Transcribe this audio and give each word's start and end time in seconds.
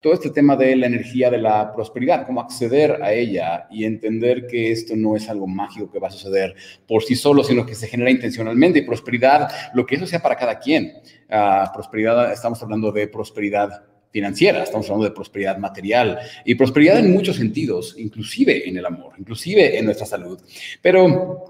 todo 0.00 0.14
este 0.14 0.30
tema 0.30 0.56
de 0.56 0.74
la 0.76 0.86
energía 0.86 1.30
de 1.30 1.38
la 1.38 1.72
prosperidad, 1.74 2.26
cómo 2.26 2.40
acceder 2.40 3.02
a 3.02 3.12
ella 3.12 3.66
y 3.70 3.84
entender 3.84 4.46
que 4.46 4.72
esto 4.72 4.96
no 4.96 5.14
es 5.14 5.28
algo 5.28 5.46
mágico 5.46 5.90
que 5.90 5.98
va 5.98 6.08
a 6.08 6.10
suceder 6.10 6.54
por 6.88 7.02
sí 7.02 7.14
solo, 7.14 7.44
sino 7.44 7.66
que 7.66 7.74
se 7.74 7.86
genera 7.86 8.10
intencionalmente. 8.10 8.78
Y 8.78 8.82
prosperidad, 8.82 9.50
lo 9.74 9.84
que 9.84 9.96
eso 9.96 10.06
sea 10.06 10.20
para 10.20 10.36
cada 10.36 10.58
quien. 10.58 10.94
Ah, 11.28 11.70
prosperidad, 11.74 12.32
estamos 12.32 12.62
hablando 12.62 12.90
de 12.90 13.08
prosperidad 13.08 13.84
financiera, 14.10 14.62
estamos 14.62 14.86
hablando 14.86 15.04
de 15.04 15.14
prosperidad 15.14 15.58
material 15.58 16.18
y 16.44 16.54
prosperidad 16.54 16.98
en 16.98 17.12
muchos 17.12 17.36
sentidos, 17.36 17.94
inclusive 17.98 18.68
en 18.68 18.76
el 18.76 18.86
amor, 18.86 19.12
inclusive 19.18 19.78
en 19.78 19.84
nuestra 19.84 20.06
salud. 20.06 20.40
Pero 20.82 21.49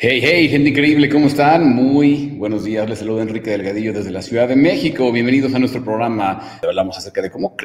Hey, 0.00 0.20
hey, 0.22 0.48
gente 0.48 0.68
increíble, 0.68 1.08
¿cómo 1.08 1.26
están? 1.26 1.74
Muy 1.74 2.28
buenos 2.36 2.62
días, 2.62 2.88
les 2.88 3.00
saluda 3.00 3.22
Enrique 3.22 3.50
Delgadillo 3.50 3.92
desde 3.92 4.12
la 4.12 4.22
Ciudad 4.22 4.46
de 4.46 4.54
México. 4.54 5.10
Bienvenidos 5.10 5.52
a 5.56 5.58
nuestro 5.58 5.82
programa. 5.82 6.60
Hablamos 6.62 6.96
acerca 6.96 7.20
de 7.20 7.32
cómo 7.32 7.56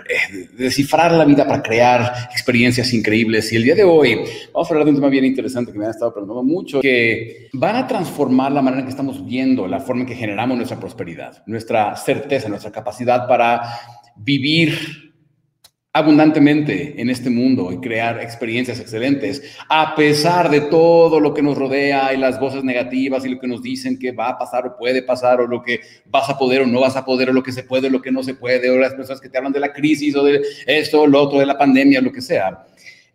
descifrar 0.57 1.11
la 1.11 1.25
vida 1.25 1.45
para 1.45 1.61
crear 1.61 2.11
experiencias 2.31 2.91
increíbles. 2.91 3.53
Y 3.53 3.57
el 3.57 3.63
día 3.63 3.75
de 3.75 3.83
hoy 3.83 4.15
vamos 4.51 4.67
a 4.67 4.73
hablar 4.73 4.85
de 4.85 4.89
un 4.89 4.95
tema 4.95 5.09
bien 5.09 5.25
interesante 5.25 5.71
que 5.71 5.77
me 5.77 5.85
han 5.85 5.91
estado 5.91 6.11
preguntando 6.11 6.41
mucho, 6.41 6.81
que 6.81 7.49
van 7.53 7.75
a 7.75 7.85
transformar 7.85 8.51
la 8.51 8.63
manera 8.63 8.79
en 8.79 8.87
que 8.87 8.91
estamos 8.93 9.23
viendo, 9.23 9.67
la 9.67 9.79
forma 9.79 10.01
en 10.01 10.07
que 10.07 10.15
generamos 10.15 10.57
nuestra 10.57 10.79
prosperidad, 10.79 11.43
nuestra 11.45 11.95
certeza, 11.95 12.49
nuestra 12.49 12.71
capacidad 12.71 13.27
para 13.27 13.61
vivir 14.15 15.02
abundantemente 15.95 16.99
en 16.99 17.11
este 17.11 17.29
mundo 17.29 17.71
y 17.71 17.77
crear 17.77 18.19
experiencias 18.19 18.79
excelentes, 18.79 19.43
a 19.69 19.93
pesar 19.95 20.49
de 20.49 20.61
todo 20.61 21.19
lo 21.19 21.35
que 21.35 21.43
nos 21.43 21.55
rodea 21.55 22.11
y 22.11 22.17
las 22.17 22.39
voces 22.39 22.63
negativas 22.63 23.23
y 23.23 23.29
lo 23.29 23.39
que 23.39 23.47
nos 23.47 23.61
dicen 23.61 23.99
que 23.99 24.11
va 24.11 24.29
a 24.29 24.37
pasar 24.39 24.65
o 24.65 24.75
puede 24.75 25.03
pasar 25.03 25.39
o 25.39 25.47
lo 25.47 25.61
que 25.61 25.81
vas 26.07 26.27
a 26.31 26.37
poder 26.37 26.63
o 26.63 26.65
no 26.65 26.79
vas 26.79 26.95
a 26.95 27.05
poder 27.05 27.29
o 27.29 27.33
lo 27.33 27.43
que 27.43 27.51
se 27.51 27.61
puede 27.61 27.87
o 27.87 27.89
lo 27.91 28.01
que 28.01 28.11
no 28.11 28.23
se 28.23 28.33
puede 28.33 28.71
o 28.71 28.77
las 28.77 28.95
personas 28.95 29.21
que 29.21 29.29
te 29.29 29.37
hablan 29.37 29.53
de 29.53 29.59
la 29.59 29.71
crisis 29.71 30.15
o 30.15 30.23
de 30.23 30.41
esto 30.65 31.03
o 31.03 31.07
lo 31.07 31.21
otro, 31.21 31.37
de 31.37 31.45
la 31.45 31.59
pandemia, 31.59 32.01
lo 32.01 32.11
que 32.11 32.21
sea. 32.21 32.65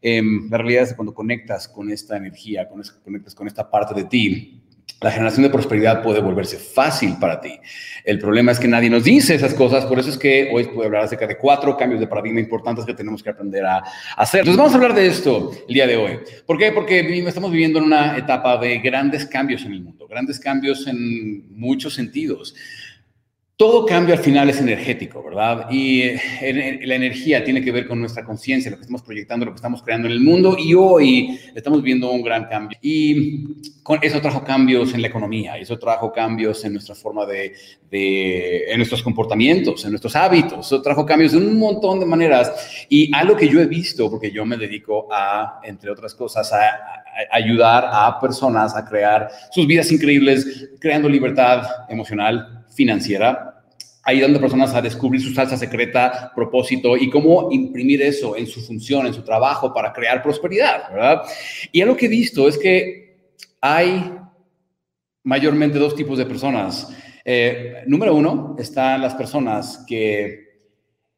Em, 0.01 0.49
la 0.49 0.59
realidad 0.59 0.85
es 0.85 0.91
que 0.91 0.97
cuando 0.97 1.13
conectas 1.13 1.67
con 1.67 1.91
esta 1.91 2.17
energía, 2.17 2.69
con 2.69 3.49
esta 3.49 3.69
parte 3.69 3.93
de 3.93 4.05
ti, 4.05 4.68
la 5.01 5.13
generación 5.13 5.45
de 5.45 5.51
prosperidad 5.51 6.03
puede 6.03 6.21
volverse 6.21 6.57
fácil 6.57 7.17
para 7.21 7.41
ti. 7.41 7.59
El 8.05 8.19
problema 8.19 8.51
es 8.51 8.59
que 8.59 8.67
nadie 8.67 8.91
nos 8.91 9.05
dice 9.05 9.35
esas 9.35 9.55
cosas, 9.55 9.85
por 9.87 9.99
eso 9.99 10.11
es 10.11 10.19
que 10.19 10.51
hoy 10.53 10.65
puedo 10.65 10.87
hablar 10.87 11.05
acerca 11.05 11.27
de 11.27 11.37
cuatro 11.37 11.77
cambios 11.77 12.01
de 12.01 12.09
paradigma 12.09 12.41
importantes 12.41 12.85
que 12.85 12.95
tenemos 12.95 13.23
que 13.23 13.31
aprender 13.31 13.65
a 13.65 13.83
hacer. 14.17 14.41
Entonces 14.41 14.59
vamos 14.59 14.73
a 14.73 14.77
hablar 14.77 14.95
de 14.95 15.07
esto 15.07 15.53
el 15.69 15.75
día 15.75 15.87
de 15.87 15.97
hoy. 15.97 16.19
¿Por 16.47 16.59
qué? 16.59 16.73
Porque 16.73 17.01
estamos 17.29 17.53
viviendo 17.53 17.79
en 17.79 17.85
una 17.85 18.17
etapa 18.17 18.57
de 18.59 18.79
grandes 18.79 19.25
cambios 19.25 19.65
en 19.65 19.73
el 19.73 19.83
mundo, 19.83 20.09
grandes 20.09 20.41
cambios 20.41 20.87
en 20.87 21.57
muchos 21.57 21.95
sentidos 21.95 22.55
todo 23.59 23.85
cambio 23.85 24.15
al 24.15 24.21
final 24.21 24.49
es 24.49 24.61
energético, 24.61 25.21
¿verdad? 25.21 25.67
Y 25.69 26.03
eh, 26.03 26.81
la 26.85 26.95
energía 26.95 27.43
tiene 27.43 27.61
que 27.61 27.73
ver 27.73 27.89
con 27.89 27.99
nuestra 27.99 28.25
conciencia, 28.25 28.71
lo 28.71 28.77
que 28.77 28.83
estamos 28.83 29.03
proyectando, 29.03 29.45
lo 29.45 29.51
que 29.51 29.57
estamos 29.57 29.83
creando 29.83 30.07
en 30.07 30.13
el 30.13 30.21
mundo. 30.21 30.57
Y 30.57 30.75
hoy 30.75 31.41
estamos 31.57 31.83
viendo 31.83 32.09
un 32.13 32.23
gran 32.23 32.45
cambio. 32.45 32.79
Y 32.81 33.73
con 33.83 33.99
eso 34.01 34.21
trajo 34.21 34.45
cambios 34.45 34.95
en 34.95 35.03
la 35.03 35.09
economía, 35.09 35.57
eso 35.57 35.77
trajo 35.77 36.13
cambios 36.13 36.65
en 36.65 36.75
nuestra 36.75 36.95
forma 36.95 37.27
de, 37.27 37.53
en 37.91 38.77
nuestros 38.77 39.03
comportamientos, 39.03 39.85
en 39.85 39.91
nuestros 39.91 40.15
hábitos, 40.15 40.65
eso 40.65 40.81
trajo 40.81 41.05
cambios 41.05 41.33
de 41.33 41.39
un 41.39 41.59
montón 41.59 41.99
de 41.99 42.07
maneras. 42.07 42.87
Y 42.89 43.13
algo 43.13 43.35
que 43.35 43.49
yo 43.49 43.61
he 43.61 43.67
visto, 43.67 44.09
porque 44.09 44.31
yo 44.31 44.47
me 44.47 44.57
dedico 44.57 45.09
a, 45.11 45.59
entre 45.65 45.91
otras 45.91 46.15
cosas, 46.15 46.53
a 46.53 47.03
ayudar 47.33 47.89
a 47.91 48.21
personas 48.21 48.77
a 48.77 48.85
crear 48.85 49.29
sus 49.51 49.67
vidas 49.67 49.91
increíbles, 49.91 50.71
creando 50.79 51.09
libertad 51.09 51.63
emocional, 51.89 52.58
financiera, 52.79 53.65
ayudando 54.05 54.39
a 54.39 54.41
personas 54.41 54.73
a 54.73 54.81
descubrir 54.81 55.21
su 55.21 55.35
salsa 55.35 55.57
secreta, 55.57 56.31
propósito 56.33 56.97
y 56.97 57.11
cómo 57.11 57.49
imprimir 57.51 58.01
eso 58.03 58.37
en 58.37 58.47
su 58.47 58.61
función, 58.61 59.07
en 59.07 59.13
su 59.13 59.23
trabajo 59.23 59.75
para 59.75 59.93
crear 59.93 60.23
prosperidad, 60.23 60.93
¿verdad? 60.93 61.23
Y 61.73 61.83
algo 61.83 61.97
que 61.97 62.07
he 62.07 62.09
visto 62.09 62.47
es 62.47 62.57
que 62.57 63.33
hay 63.61 64.13
mayormente 65.25 65.79
dos 65.79 65.97
tipos 65.97 66.17
de 66.19 66.27
personas. 66.27 66.89
Eh, 67.25 67.83
número 67.87 68.15
uno, 68.15 68.55
están 68.59 69.03
las 69.03 69.15
personas 69.15 69.85
que 69.89 70.47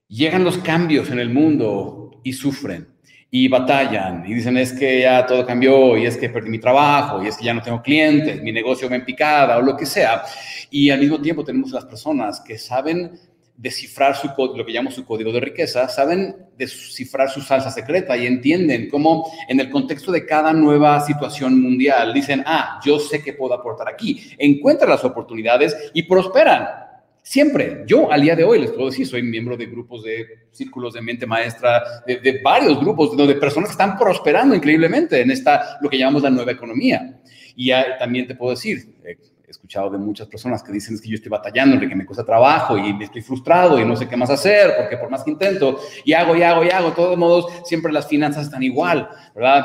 llegan 0.09 0.42
los 0.42 0.59
cambios 0.59 1.10
en 1.10 1.19
el 1.19 1.28
mundo 1.28 2.22
y 2.25 2.32
sufren 2.32 2.89
y 3.32 3.46
batallan 3.46 4.24
y 4.26 4.34
dicen 4.34 4.56
es 4.56 4.72
que 4.72 5.02
ya 5.02 5.24
todo 5.24 5.46
cambió 5.46 5.96
y 5.96 6.04
es 6.04 6.16
que 6.16 6.28
perdí 6.28 6.50
mi 6.50 6.58
trabajo 6.58 7.22
y 7.22 7.28
es 7.28 7.36
que 7.36 7.44
ya 7.44 7.54
no 7.54 7.62
tengo 7.62 7.80
clientes, 7.80 8.42
mi 8.42 8.50
negocio 8.50 8.91
me 8.91 8.96
en 8.96 9.04
picada 9.04 9.58
o 9.58 9.62
lo 9.62 9.76
que 9.76 9.86
sea. 9.86 10.22
Y 10.70 10.91
al 10.91 10.98
mismo 11.00 11.20
tiempo 11.20 11.44
tenemos 11.44 11.70
las 11.70 11.84
personas 11.84 12.41
que 12.41 12.58
saben 12.58 13.12
descifrar 13.56 14.16
su, 14.16 14.28
lo 14.56 14.64
que 14.64 14.72
llamamos 14.72 14.94
su 14.94 15.04
código 15.04 15.30
de 15.32 15.41
riqueza, 15.41 15.86
saben 15.88 16.34
descifrar 16.56 17.30
su 17.30 17.42
salsa 17.42 17.70
secreta 17.70 18.16
y 18.16 18.26
entienden 18.26 18.88
cómo 18.88 19.30
en 19.48 19.60
el 19.60 19.70
contexto 19.70 20.10
de 20.10 20.24
cada 20.24 20.52
nueva 20.52 20.98
situación 21.00 21.60
mundial 21.60 22.14
dicen, 22.14 22.42
ah, 22.47 22.80
yo 22.84 22.98
sé 22.98 23.22
que 23.22 23.34
puedo 23.34 23.52
aportar 23.52 23.86
aquí, 23.88 24.32
encuentran 24.38 24.91
las 24.91 25.04
oportunidades 25.04 25.76
y 25.92 26.04
prosperan. 26.04 26.89
Siempre, 27.22 27.84
yo 27.86 28.10
al 28.10 28.22
día 28.22 28.34
de 28.34 28.44
hoy 28.44 28.60
les 28.60 28.70
puedo 28.70 28.88
decir, 28.91 29.06
soy 29.06 29.22
miembro 29.22 29.56
de 29.56 29.66
grupos 29.66 30.03
de 30.03 30.26
círculos 30.50 30.94
de 30.94 31.03
mente 31.03 31.26
maestra, 31.26 31.82
de, 32.06 32.41
varios 32.42 32.81
grupos, 32.81 33.16
de 33.16 33.34
personas 33.34 33.69
que 33.69 33.72
están 33.72 33.98
prosperando 33.98 34.54
increíblemente 34.54 35.20
en 35.20 35.30
esta, 35.30 35.78
lo 35.80 35.91
que 35.91 35.98
llamamos 35.98 36.22
la 36.22 36.30
nueva 36.30 36.53
economía. 36.53 37.20
Y 37.54 37.70
también 37.98 38.26
te 38.26 38.34
puedo 38.34 38.53
decir, 38.53 38.97
he 39.04 39.50
escuchado 39.50 39.91
de 39.91 39.98
muchas 39.98 40.28
personas 40.28 40.62
que 40.62 40.72
dicen 40.72 40.94
es 40.94 41.00
que 41.03 41.09
yo 41.09 41.16
estoy 41.16 41.28
batallando, 41.28 41.78
que 41.80 41.94
me 41.94 42.06
cuesta 42.06 42.25
trabajo 42.25 42.78
y 42.78 43.03
estoy 43.03 43.20
frustrado 43.20 43.78
y 43.80 43.84
no 43.84 43.97
sé 43.97 44.09
qué 44.09 44.16
más 44.16 44.30
hacer, 44.30 44.75
porque 44.76 44.97
por 44.97 45.10
más 45.10 45.25
que 45.25 45.32
intento 45.32 45.80
y 46.04 46.12
hago 46.12 46.36
y 46.36 46.42
hago 46.42 46.64
y 46.64 46.70
hago, 46.70 46.91
de 46.91 46.97
todos 46.97 47.19
modos, 47.19 47.53
siempre 47.64 47.92
las 47.92 48.06
finanzas 48.06 48.44
están 48.44 48.62
igual, 48.62 49.09
¿verdad? 49.34 49.64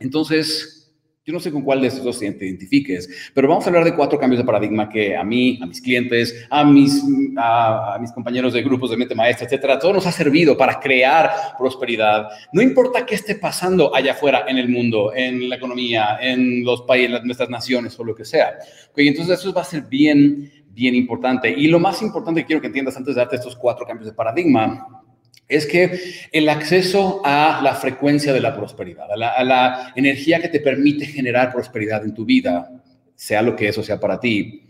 Entonces, 0.00 0.73
yo 1.26 1.32
no 1.32 1.40
sé 1.40 1.50
con 1.50 1.62
cuál 1.62 1.80
de 1.80 1.86
estos 1.86 2.04
dos 2.04 2.18
te 2.18 2.26
identifiques, 2.26 3.08
pero 3.32 3.48
vamos 3.48 3.64
a 3.64 3.70
hablar 3.70 3.84
de 3.84 3.94
cuatro 3.94 4.18
cambios 4.18 4.40
de 4.40 4.44
paradigma 4.44 4.90
que 4.90 5.16
a 5.16 5.24
mí, 5.24 5.58
a 5.62 5.64
mis 5.64 5.80
clientes, 5.80 6.46
a 6.50 6.64
mis, 6.64 7.02
a, 7.38 7.96
mis 7.98 8.12
compañeros 8.12 8.52
de 8.52 8.62
grupos 8.62 8.90
de 8.90 8.98
mente 8.98 9.14
maestra, 9.14 9.46
etcétera, 9.46 9.78
todo 9.78 9.94
nos 9.94 10.06
ha 10.06 10.12
servido 10.12 10.54
para 10.54 10.78
crear 10.78 11.30
prosperidad. 11.56 12.28
No 12.52 12.60
importa 12.60 13.06
qué 13.06 13.14
esté 13.14 13.36
pasando 13.36 13.94
allá 13.94 14.12
afuera 14.12 14.44
en 14.46 14.58
el 14.58 14.68
mundo, 14.68 15.12
en 15.14 15.48
la 15.48 15.56
economía, 15.56 16.18
en 16.20 16.62
los 16.62 16.82
países, 16.82 17.18
en 17.18 17.24
nuestras 17.24 17.48
naciones 17.48 17.98
o 17.98 18.04
lo 18.04 18.14
que 18.14 18.26
sea. 18.26 18.58
Okay, 18.90 19.08
entonces 19.08 19.40
eso 19.40 19.50
va 19.54 19.62
a 19.62 19.64
ser 19.64 19.84
bien, 19.84 20.52
bien 20.68 20.94
importante. 20.94 21.48
Y 21.48 21.68
lo 21.68 21.80
más 21.80 22.02
importante 22.02 22.42
que 22.42 22.48
quiero 22.48 22.60
que 22.60 22.66
entiendas 22.66 22.98
antes 22.98 23.14
de 23.14 23.22
darte 23.22 23.36
estos 23.36 23.56
cuatro 23.56 23.86
cambios 23.86 24.08
de 24.08 24.12
paradigma 24.12 25.03
es 25.48 25.66
que 25.66 26.00
el 26.32 26.48
acceso 26.48 27.20
a 27.24 27.60
la 27.62 27.74
frecuencia 27.74 28.32
de 28.32 28.40
la 28.40 28.56
prosperidad, 28.56 29.10
a 29.10 29.44
la, 29.44 29.92
energía 29.94 30.40
que 30.40 30.48
te 30.48 30.60
permite 30.60 31.06
generar 31.06 31.52
prosperidad 31.52 32.04
en 32.04 32.14
tu 32.14 32.24
vida, 32.24 32.70
sea 33.14 33.42
lo 33.42 33.54
que 33.54 33.68
eso 33.68 33.82
sea 33.82 34.00
para 34.00 34.18
ti, 34.18 34.62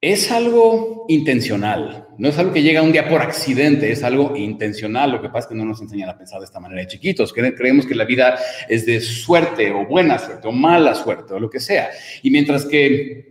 es 0.00 0.32
algo 0.32 1.04
intencional, 1.08 2.06
no 2.16 2.28
es 2.28 2.38
algo 2.38 2.54
que 2.54 2.62
llega 2.62 2.80
un 2.80 2.92
día 2.92 3.06
por 3.06 3.20
accidente, 3.20 3.92
es 3.92 4.02
algo 4.02 4.34
intencional. 4.34 5.12
Lo 5.12 5.20
que 5.20 5.28
pasa 5.28 5.40
es 5.40 5.46
que 5.48 5.54
no 5.54 5.66
nos 5.66 5.82
enseñan 5.82 6.08
a 6.08 6.16
pensar 6.16 6.38
de 6.38 6.46
esta 6.46 6.58
manera 6.58 6.80
de 6.80 6.86
chiquitos. 6.86 7.34
Creemos 7.34 7.84
que 7.84 7.94
la 7.94 8.06
vida 8.06 8.38
es 8.66 8.86
de 8.86 9.00
suerte 9.02 9.70
o 9.70 9.86
buena 9.86 10.18
suerte 10.18 10.48
o 10.48 10.52
mala 10.52 10.94
suerte 10.94 11.34
o 11.34 11.40
lo 11.40 11.50
que 11.50 11.60
sea. 11.60 11.90
Y 12.22 12.30
mientras 12.30 12.64
que 12.64 13.29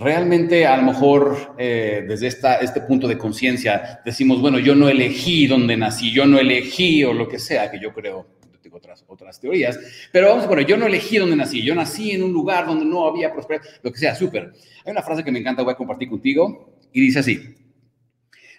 realmente 0.00 0.66
a 0.66 0.76
lo 0.78 0.82
mejor 0.84 1.54
eh, 1.58 2.04
desde 2.08 2.28
este 2.28 2.80
punto 2.80 3.06
de 3.06 3.18
conciencia 3.18 4.00
decimos, 4.04 4.40
bueno, 4.40 4.58
yo 4.58 4.74
no 4.74 4.88
elegí 4.88 5.46
dónde 5.46 5.76
nací, 5.76 6.12
yo 6.12 6.26
no 6.26 6.38
elegí 6.38 7.04
o 7.04 7.12
lo 7.12 7.28
que 7.28 7.38
sea, 7.38 7.70
que 7.70 7.78
yo 7.78 7.92
creo, 7.92 8.26
tengo 8.62 8.78
otras, 8.78 9.04
otras 9.06 9.38
teorías, 9.38 9.78
pero 10.10 10.28
vamos, 10.28 10.46
bueno, 10.46 10.62
yo 10.62 10.76
no 10.76 10.86
elegí 10.86 11.18
dónde 11.18 11.36
nací, 11.36 11.62
yo 11.62 11.74
nací 11.74 12.12
en 12.12 12.22
un 12.22 12.32
lugar 12.32 12.66
donde 12.66 12.84
no 12.84 13.06
había 13.06 13.32
prosperidad, 13.32 13.66
lo 13.82 13.92
que 13.92 13.98
sea, 13.98 14.14
súper. 14.14 14.52
Hay 14.84 14.92
una 14.92 15.02
frase 15.02 15.22
que 15.22 15.30
me 15.30 15.38
encanta, 15.38 15.62
voy 15.62 15.72
a 15.72 15.76
compartir 15.76 16.08
contigo, 16.08 16.76
y 16.92 17.00
dice 17.00 17.20
así, 17.20 17.54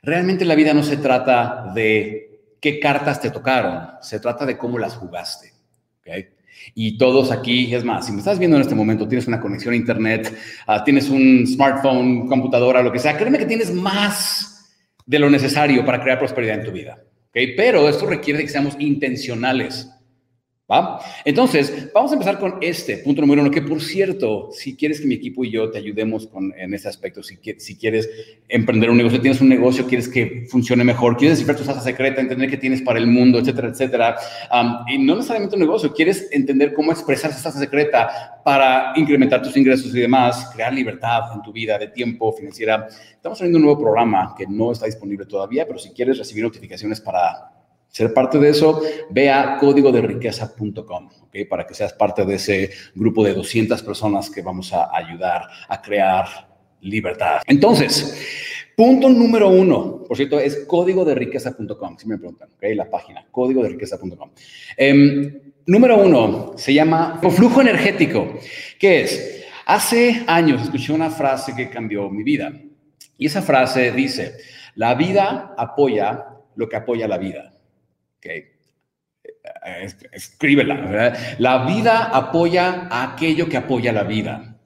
realmente 0.04 0.46
la 0.46 0.56
vida 0.56 0.74
no 0.74 0.84
se 0.84 0.98
trata 0.98 1.72
de 1.74 2.56
qué 2.62 2.80
cartas 2.80 3.20
te 3.20 3.32
tocaron, 3.32 3.96
se 4.02 4.20
trata 4.20 4.46
de 4.46 4.58
cómo 4.58 4.78
las 4.78 4.96
jugaste. 4.96 5.52
¿okay? 6.00 6.30
Y 6.74 6.98
todos 6.98 7.32
aquí, 7.32 7.74
es 7.74 7.84
más, 7.84 8.06
si 8.06 8.12
me 8.12 8.20
estás 8.20 8.40
viendo 8.40 8.58
en 8.58 8.62
este 8.62 8.76
momento, 8.76 9.08
tienes 9.08 9.28
una 9.28 9.40
conexión 9.40 9.74
a 9.74 9.78
Internet, 9.78 10.36
ah, 10.68 10.84
tienes 10.84 11.10
un 11.10 11.46
smartphone, 11.46 12.28
computadora, 12.28 12.82
lo 12.82 12.92
que 12.92 13.00
sea, 13.00 13.18
créeme 13.18 13.38
que 13.38 13.46
tienes 13.46 13.74
más 13.74 14.72
de 15.06 15.20
lo 15.20 15.30
necesario 15.30 15.86
para 15.86 16.02
crear 16.02 16.20
prosperidad 16.20 16.60
en 16.60 16.66
tu 16.66 16.72
vida. 16.72 17.04
¿okay? 17.30 17.56
Pero 17.56 17.90
esto 17.90 18.06
requiere 18.06 18.42
que 18.42 18.50
seamos 18.50 18.76
intencionales 18.80 19.90
Entonces, 21.26 21.92
vamos 21.94 22.12
a 22.12 22.14
empezar 22.14 22.40
con 22.40 22.56
este 22.62 22.98
punto 22.98 23.22
número 23.22 23.42
uno, 23.42 23.52
que 23.52 23.62
por 23.62 23.82
cierto, 23.82 24.50
si 24.52 24.76
quieres 24.76 25.02
que 25.02 25.08
mi 25.08 25.16
equipo 25.16 25.44
y 25.44 25.52
yo 25.52 25.70
te 25.70 25.78
ayudemos 25.78 26.28
con, 26.28 26.54
en 26.58 26.74
este 26.74 26.88
aspecto, 26.88 27.22
si, 27.24 27.38
quieres 27.38 28.10
emprender 28.48 28.90
un 28.90 28.98
negocio, 28.98 29.20
tienes 29.20 29.42
un 29.42 29.50
negocio, 29.50 29.86
quieres 29.86 30.08
que 30.08 30.46
funcione 30.50 30.84
mejor, 30.84 31.18
quieres 31.18 31.38
descifrar 31.38 31.58
tu 31.58 31.64
salsa 31.64 31.82
secreta, 31.82 32.22
entender 32.22 32.50
qué 32.50 32.58
tienes 32.58 32.82
para 32.82 33.00
el 33.00 33.08
mundo, 33.08 33.40
etcétera, 33.40 33.70
etcétera, 33.70 34.16
y 34.88 34.98
no 34.98 35.16
necesariamente 35.16 35.56
un 35.56 35.62
negocio, 35.62 35.94
quieres 35.94 36.30
entender 36.32 36.74
cómo 36.74 36.92
expresar 36.92 37.32
esa 37.32 37.40
salsa 37.40 37.60
secreta 37.60 38.42
para 38.44 38.94
incrementar 38.96 39.42
tus 39.42 39.56
ingresos 39.58 39.94
y 39.94 40.00
demás, 40.00 40.52
crear 40.54 40.74
libertad 40.74 41.34
en 41.36 41.42
tu 41.42 41.52
vida 41.52 41.78
de 41.78 41.88
tiempo, 41.88 42.32
financiera. 42.32 42.88
Estamos 43.14 43.40
abriendo 43.40 43.58
un 43.58 43.66
nuevo 43.66 43.82
programa 43.82 44.34
que 44.38 44.48
no 44.48 44.72
está 44.72 44.86
disponible 44.86 45.26
todavía, 45.26 45.66
pero 45.68 45.80
si 45.80 45.90
quieres 45.90 46.18
recibir 46.18 46.44
notificaciones 46.44 47.02
para 47.02 47.51
ser 47.92 48.14
parte 48.14 48.40
de 48.40 48.50
eso, 48.50 48.82
ve 49.10 49.30
a 49.30 49.60
¿okay? 49.60 51.46
para 51.46 51.68
que 51.68 51.74
seas 51.74 51.94
parte 51.94 52.26
de 52.26 52.36
ese 52.36 52.72
grupo 52.96 53.24
de 53.24 53.34
200 53.34 53.84
personas 53.84 54.30
que 54.30 54.42
vamos 54.42 54.72
a 54.74 54.96
ayudar 54.96 55.44
a 55.68 55.82
crear 55.82 56.26
libertad. 56.80 57.42
Entonces, 57.46 58.18
punto 58.78 59.10
número 59.10 59.50
uno, 59.50 60.04
por 60.08 60.16
cierto, 60.16 60.40
es 60.40 60.66
códigoderiqueza.com, 60.66 61.98
si 61.98 62.08
me 62.08 62.18
preguntan, 62.18 62.50
¿okay? 62.56 62.74
la 62.76 62.90
página, 62.90 63.26
códigoderiqueza.com. 63.30 64.32
Em, 64.78 65.40
número 65.66 66.02
uno, 66.02 66.54
se 66.56 66.74
llama 66.74 67.20
flujo 67.30 67.60
energético. 67.60 68.40
¿Qué 68.80 69.02
es? 69.02 69.44
Hace 69.66 70.24
años 70.28 70.62
escuché 70.62 70.94
una 70.94 71.10
frase 71.10 71.54
que 71.56 71.70
cambió 71.70 72.10
mi 72.10 72.24
vida. 72.24 72.54
Y 73.18 73.26
esa 73.26 73.42
frase 73.42 73.92
dice, 73.92 74.38
la 74.76 74.96
vida 74.96 75.54
apoya 75.58 76.26
lo 76.56 76.68
que 76.68 76.78
apoya 76.78 77.08
la 77.08 77.18
vida. 77.18 77.51
Okay. 78.22 78.44
Escríbela. 80.12 81.16
La 81.40 81.66
vida 81.66 82.06
apoya 82.16 82.88
a 82.92 83.14
aquello 83.14 83.50
que 83.50 83.58
apoya 83.58 83.92
la 83.92 84.04
vida. 84.04 84.60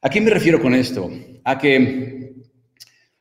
¿A 0.00 0.08
qué 0.08 0.20
me 0.20 0.30
refiero 0.30 0.62
con 0.62 0.74
esto? 0.74 1.10
A 1.42 1.58
que 1.58 2.34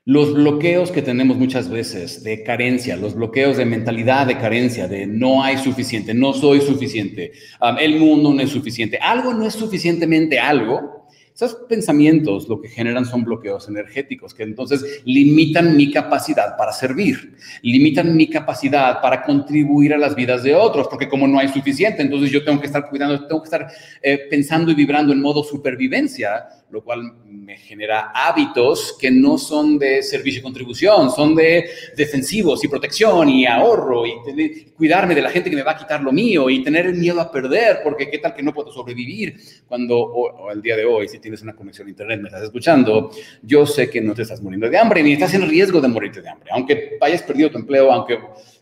los 0.05 0.35
bloqueos 0.35 0.91
que 0.91 1.01
tenemos 1.01 1.37
muchas 1.37 1.69
veces 1.69 2.23
de 2.23 2.43
carencia, 2.43 2.95
los 2.95 3.15
bloqueos 3.15 3.57
de 3.57 3.65
mentalidad 3.65 4.27
de 4.27 4.37
carencia, 4.37 4.87
de 4.87 5.07
no 5.07 5.43
hay 5.43 5.57
suficiente, 5.57 6.13
no 6.13 6.33
soy 6.33 6.61
suficiente, 6.61 7.31
el 7.79 7.99
mundo 7.99 8.31
no 8.31 8.41
es 8.41 8.51
suficiente, 8.51 8.99
algo 9.01 9.33
no 9.33 9.47
es 9.47 9.53
suficientemente 9.53 10.39
algo, 10.39 11.02
esos 11.35 11.55
pensamientos 11.67 12.47
lo 12.47 12.61
que 12.61 12.69
generan 12.69 13.05
son 13.05 13.23
bloqueos 13.23 13.67
energéticos 13.67 14.33
que 14.33 14.43
entonces 14.43 15.01
limitan 15.05 15.75
mi 15.75 15.91
capacidad 15.91 16.55
para 16.57 16.71
servir, 16.71 17.35
limitan 17.63 18.15
mi 18.15 18.29
capacidad 18.29 19.01
para 19.01 19.23
contribuir 19.23 19.93
a 19.93 19.97
las 19.97 20.15
vidas 20.15 20.43
de 20.43 20.53
otros, 20.53 20.87
porque 20.87 21.09
como 21.09 21.27
no 21.27 21.39
hay 21.39 21.47
suficiente, 21.47 22.01
entonces 22.01 22.29
yo 22.31 22.43
tengo 22.43 22.59
que 22.59 22.67
estar 22.67 22.87
cuidando, 22.89 23.27
tengo 23.27 23.41
que 23.41 23.47
estar 23.47 23.67
eh, 24.01 24.19
pensando 24.29 24.71
y 24.71 24.75
vibrando 24.75 25.11
en 25.11 25.21
modo 25.21 25.43
supervivencia 25.43 26.47
lo 26.73 26.83
cual 26.83 27.03
me 27.23 27.55
genera 27.55 28.11
hábitos 28.15 28.97
que 28.99 29.11
no 29.11 29.37
son 29.37 29.77
de 29.77 30.01
servicio 30.01 30.39
y 30.39 30.41
contribución, 30.41 31.11
son 31.11 31.35
de 31.35 31.69
defensivos 31.95 32.63
y 32.63 32.67
protección 32.67 33.29
y 33.29 33.45
ahorro 33.45 34.07
y 34.07 34.71
cuidarme 34.75 35.13
de 35.13 35.21
la 35.21 35.29
gente 35.29 35.51
que 35.51 35.55
me 35.55 35.61
va 35.61 35.73
a 35.73 35.77
quitar 35.77 36.01
lo 36.01 36.11
mío 36.11 36.49
y 36.49 36.63
tener 36.63 36.91
miedo 36.93 37.21
a 37.21 37.31
perder, 37.31 37.81
porque 37.83 38.09
qué 38.09 38.17
tal 38.17 38.33
que 38.33 38.41
no 38.41 38.55
puedo 38.55 38.71
sobrevivir 38.71 39.35
cuando, 39.67 39.99
o, 39.99 40.49
el 40.49 40.63
día 40.63 40.75
de 40.75 40.83
hoy, 40.83 41.07
si 41.07 41.19
tienes 41.19 41.43
una 41.43 41.55
conexión 41.55 41.85
a 41.85 41.91
internet, 41.91 42.19
me 42.19 42.29
estás 42.29 42.41
escuchando, 42.41 43.11
yo 43.43 43.67
sé 43.67 43.91
que 43.91 44.01
no 44.01 44.15
te 44.15 44.23
estás 44.23 44.41
muriendo 44.41 44.67
de 44.67 44.75
hambre 44.75 45.03
ni 45.03 45.13
estás 45.13 45.35
en 45.35 45.47
riesgo 45.47 45.79
de 45.79 45.89
morirte 45.89 46.23
de 46.23 46.29
hambre, 46.29 46.49
aunque 46.53 46.97
hayas 47.01 47.21
perdido 47.21 47.51
tu 47.51 47.59
empleo, 47.59 47.91
aunque 47.91 48.17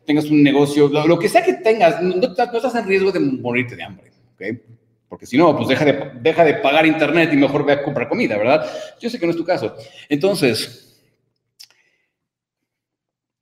tengas 0.06 0.26
un 0.26 0.44
negocio, 0.44 0.90
lo, 0.90 1.18
que 1.18 1.30
sea 1.30 1.46
que 1.46 1.54
tengas, 1.54 2.04
no, 2.04 2.16
estás 2.16 2.76
en 2.76 2.86
riesgo 2.86 3.10
de 3.14 3.22
morirte 3.22 3.78
de 3.78 3.84
hambre, 3.84 4.12
¿ok? 4.34 4.81
Porque 5.12 5.26
si 5.26 5.38
no, 5.38 5.54
pues 5.58 5.68
deja 5.68 5.84
de, 5.84 6.12
deja 6.22 6.46
de 6.46 6.54
pagar 6.54 6.86
internet 6.86 7.32
y 7.34 7.36
mejor 7.36 7.66
ve 7.66 7.74
a 7.74 7.84
comprar 7.84 8.08
comida, 8.08 8.38
¿verdad? 8.38 8.66
Yo 8.98 9.10
sé 9.10 9.20
que 9.20 9.26
no 9.26 9.32
es 9.32 9.38
tu 9.38 9.44
caso. 9.44 9.76
Entonces, 10.08 11.04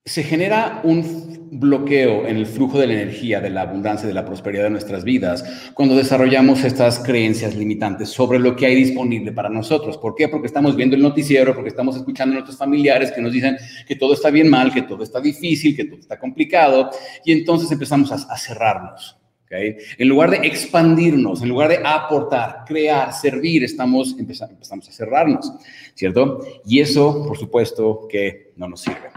se 0.04 0.24
genera 0.24 0.82
un 0.84 1.48
bloqueo 1.52 2.26
en 2.26 2.38
el 2.38 2.48
flujo 2.48 2.80
de 2.80 2.88
la 2.88 2.94
energía, 2.94 3.40
de 3.40 3.52
la 3.52 3.62
abundancia, 3.62 4.08
de 4.08 4.16
la 4.16 4.26
prosperidad 4.26 4.64
de 4.64 4.72
nuestras 4.72 5.04
vidas, 5.04 5.72
cuando 5.76 5.96
desarrollamos 5.96 6.64
estas 6.64 6.98
creencias 6.98 7.54
limitantes 7.54 8.10
sobre 8.10 8.40
lo 8.40 8.56
que 8.56 8.66
hay 8.66 8.74
disponible 8.74 9.32
para 9.32 9.50
nosotros. 9.50 10.00
¿Por 10.00 10.16
qué? 10.16 10.28
Porque 10.28 10.48
estamos 10.48 10.76
viendo 10.76 10.96
el 10.96 11.04
noticiero, 11.04 11.54
porque 11.54 11.70
estamos 11.70 11.96
escuchando 11.96 12.34
a 12.34 12.38
nuestros 12.38 12.58
familiares 12.58 13.12
que 13.12 13.22
nos 13.22 13.32
dicen 13.32 13.56
que 13.88 13.96
todo 13.96 14.16
está 14.16 14.32
bien 14.32 14.50
mal, 14.50 14.74
que 14.74 14.82
todo 14.82 15.04
está 15.04 15.22
difícil, 15.22 15.76
que 15.76 15.86
todo 15.86 16.00
está 16.00 16.18
complicado, 16.18 16.90
y 17.24 17.32
entonces 17.32 17.72
empezamos 17.72 18.12
a 18.12 18.38
cerrarnos. 18.38 19.19
En 19.50 20.08
lugar 20.08 20.30
de 20.30 20.48
expandirnos, 20.48 21.42
en 21.42 21.50
lugar 21.50 21.70
de 21.70 21.82
aportar, 21.84 22.64
crear, 22.68 23.12
servir, 23.14 23.64
estamos 23.64 24.16
empezando, 24.20 24.54
empezamos 24.54 24.88
a 24.88 24.92
cerrarnos, 24.92 25.52
¿cierto? 25.96 26.40
Y 26.66 26.80
eso, 26.80 27.26
por 27.28 27.38
supuesto, 27.38 28.08
que 28.08 28.54
no 28.58 28.68
nos 28.68 28.82
sirve. 28.82 29.10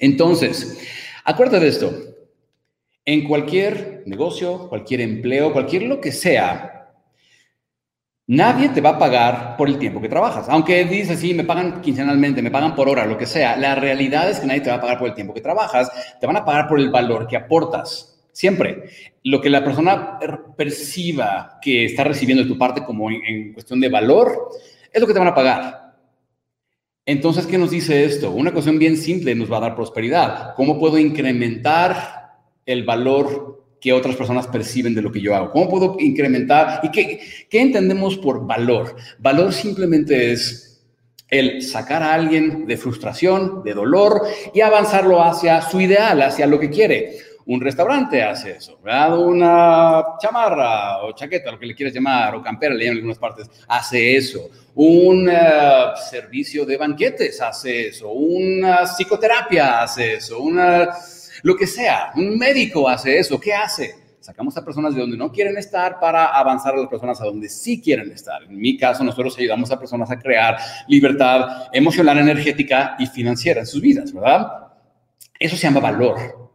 Entonces, 0.00 0.82
acuérdate 1.24 1.60
de 1.60 1.68
esto. 1.68 1.92
En 3.04 3.24
cualquier 3.28 4.02
negocio, 4.06 4.68
cualquier 4.68 5.00
empleo, 5.00 5.52
cualquier 5.52 5.84
lo 5.84 6.00
que 6.00 6.10
sea, 6.10 6.72
nadie 8.26 8.68
te 8.68 8.80
va 8.80 8.90
a 8.90 8.98
pagar 8.98 9.56
por 9.56 9.68
el 9.68 9.78
tiempo 9.78 10.00
que 10.00 10.08
trabajas. 10.08 10.48
Aunque 10.48 10.84
dices, 10.84 11.20
sí, 11.20 11.34
me 11.34 11.44
pagan 11.44 11.80
quincenalmente, 11.80 12.42
me 12.42 12.50
pagan 12.50 12.74
por 12.74 12.88
hora, 12.88 13.06
lo 13.06 13.16
que 13.16 13.26
sea, 13.26 13.56
la 13.56 13.74
realidad 13.76 14.28
es 14.30 14.40
que 14.40 14.46
nadie 14.46 14.60
te 14.60 14.70
va 14.70 14.76
a 14.76 14.80
pagar 14.80 14.98
por 14.98 15.08
el 15.08 15.14
tiempo 15.14 15.34
que 15.34 15.40
trabajas, 15.40 15.90
te 16.20 16.26
van 16.26 16.36
a 16.36 16.44
pagar 16.44 16.68
por 16.68 16.80
el 16.80 16.90
valor 16.90 17.26
que 17.28 17.36
aportas. 17.36 18.11
Siempre. 18.32 18.84
Lo 19.24 19.40
que 19.40 19.50
la 19.50 19.62
persona 19.62 20.18
perciba 20.56 21.58
que 21.60 21.84
está 21.84 22.04
recibiendo 22.04 22.42
de 22.42 22.48
tu 22.48 22.58
parte 22.58 22.82
como 22.84 23.10
en, 23.10 23.52
cuestión 23.52 23.80
de 23.80 23.88
valor, 23.88 24.50
es 24.92 25.00
lo 25.00 25.06
que 25.06 25.12
te 25.12 25.18
van 25.18 25.28
a 25.28 25.34
pagar. 25.34 25.94
Entonces, 27.04 27.46
¿qué 27.46 27.58
nos 27.58 27.70
dice 27.70 28.04
esto? 28.04 28.30
Una 28.30 28.52
cuestión 28.52 28.78
bien 28.78 28.96
simple 28.96 29.34
nos 29.34 29.52
va 29.52 29.58
a 29.58 29.62
dar 29.62 29.76
prosperidad. 29.76 30.54
¿Cómo 30.54 30.78
puedo 30.78 30.98
incrementar 30.98 32.30
el 32.64 32.84
valor 32.84 33.60
que 33.80 33.92
otras 33.92 34.16
personas 34.16 34.46
perciben 34.46 34.94
de 34.94 35.02
lo 35.02 35.12
que 35.12 35.20
yo 35.20 35.34
hago? 35.34 35.50
¿Cómo 35.50 35.68
puedo 35.68 35.96
incrementar? 35.98 36.80
¿Y 36.84 36.90
qué, 36.90 37.20
qué 37.50 37.60
entendemos 37.60 38.16
por 38.16 38.46
valor? 38.46 38.96
Valor 39.18 39.52
simplemente 39.52 40.32
es 40.32 40.72
el 41.28 41.62
sacar 41.62 42.02
a 42.02 42.12
alguien 42.12 42.66
de 42.66 42.76
frustración, 42.76 43.62
de 43.64 43.72
dolor 43.74 44.22
y 44.54 44.60
avanzarlo 44.60 45.22
hacia 45.22 45.62
su 45.62 45.80
ideal, 45.80 46.20
hacia 46.22 46.46
lo 46.46 46.60
que 46.60 46.70
quiere. 46.70 47.16
Un 47.46 47.60
restaurante 47.60 48.22
hace 48.22 48.52
eso, 48.52 48.78
¿verdad? 48.82 49.18
Una 49.18 50.02
chamarra 50.20 51.02
o 51.04 51.12
chaqueta, 51.12 51.50
lo 51.50 51.58
que 51.58 51.66
le 51.66 51.74
quieras 51.74 51.94
llamar, 51.94 52.34
o 52.34 52.42
campera, 52.42 52.74
le 52.74 52.84
llaman 52.84 52.92
en 52.92 52.98
algunas 52.98 53.18
partes, 53.18 53.50
hace 53.68 54.16
eso. 54.16 54.48
Un 54.74 55.28
eh, 55.28 55.38
servicio 56.10 56.64
de 56.64 56.76
banquetes 56.76 57.40
hace 57.40 57.88
eso. 57.88 58.10
Una 58.10 58.86
psicoterapia 58.86 59.82
hace 59.82 60.14
eso. 60.14 60.40
Una, 60.40 60.88
lo 61.42 61.56
que 61.56 61.66
sea. 61.66 62.12
Un 62.14 62.38
médico 62.38 62.88
hace 62.88 63.18
eso. 63.18 63.38
¿Qué 63.40 63.52
hace? 63.52 64.02
Sacamos 64.22 64.56
a 64.56 64.64
personas 64.64 64.94
de 64.94 65.00
donde 65.00 65.16
no 65.16 65.32
quieren 65.32 65.58
estar 65.58 65.98
para 65.98 66.26
avanzar 66.26 66.74
a 66.74 66.76
las 66.76 66.86
personas 66.86 67.20
a 67.20 67.24
donde 67.24 67.48
sí 67.48 67.82
quieren 67.82 68.12
estar. 68.12 68.44
En 68.44 68.56
mi 68.56 68.76
caso, 68.76 69.02
nosotros 69.02 69.36
ayudamos 69.36 69.72
a 69.72 69.80
personas 69.80 70.12
a 70.12 70.18
crear 70.18 70.56
libertad 70.86 71.66
emocional, 71.72 72.18
energética 72.18 72.94
y 73.00 73.06
financiera 73.06 73.60
en 73.60 73.66
sus 73.66 73.82
vidas, 73.82 74.12
¿verdad? 74.12 74.46
Eso 75.40 75.56
se 75.56 75.62
llama 75.64 75.80
valor. 75.80 76.51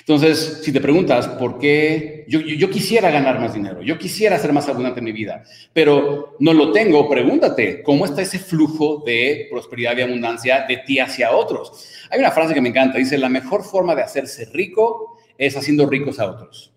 Entonces, 0.00 0.60
si 0.62 0.72
te 0.72 0.80
preguntas 0.80 1.26
por 1.28 1.58
qué 1.58 2.24
yo, 2.28 2.70
quisiera 2.70 3.10
ganar 3.10 3.40
más 3.40 3.54
dinero, 3.54 3.82
yo 3.82 3.98
quisiera 3.98 4.38
ser 4.38 4.52
más 4.52 4.68
abundante 4.68 5.00
en 5.00 5.04
mi 5.04 5.12
vida, 5.12 5.42
pero 5.72 6.36
no 6.38 6.52
lo 6.52 6.72
tengo, 6.72 7.08
pregúntate, 7.08 7.82
¿cómo 7.82 8.04
está 8.04 8.22
ese 8.22 8.38
flujo 8.38 9.02
de 9.04 9.48
prosperidad 9.50 9.96
y 9.96 10.02
abundancia 10.02 10.64
de 10.66 10.78
ti 10.78 10.98
hacia 10.98 11.32
otros? 11.32 11.90
Hay 12.10 12.20
una 12.20 12.30
frase 12.30 12.54
que 12.54 12.60
me 12.60 12.68
encanta, 12.68 12.98
dice, 12.98 13.18
la 13.18 13.28
mejor 13.28 13.64
forma 13.64 13.94
de 13.94 14.02
hacerse 14.02 14.46
rico 14.52 15.18
es 15.38 15.56
haciendo 15.56 15.86
ricos 15.86 16.18
a 16.20 16.30
otros. 16.30 16.75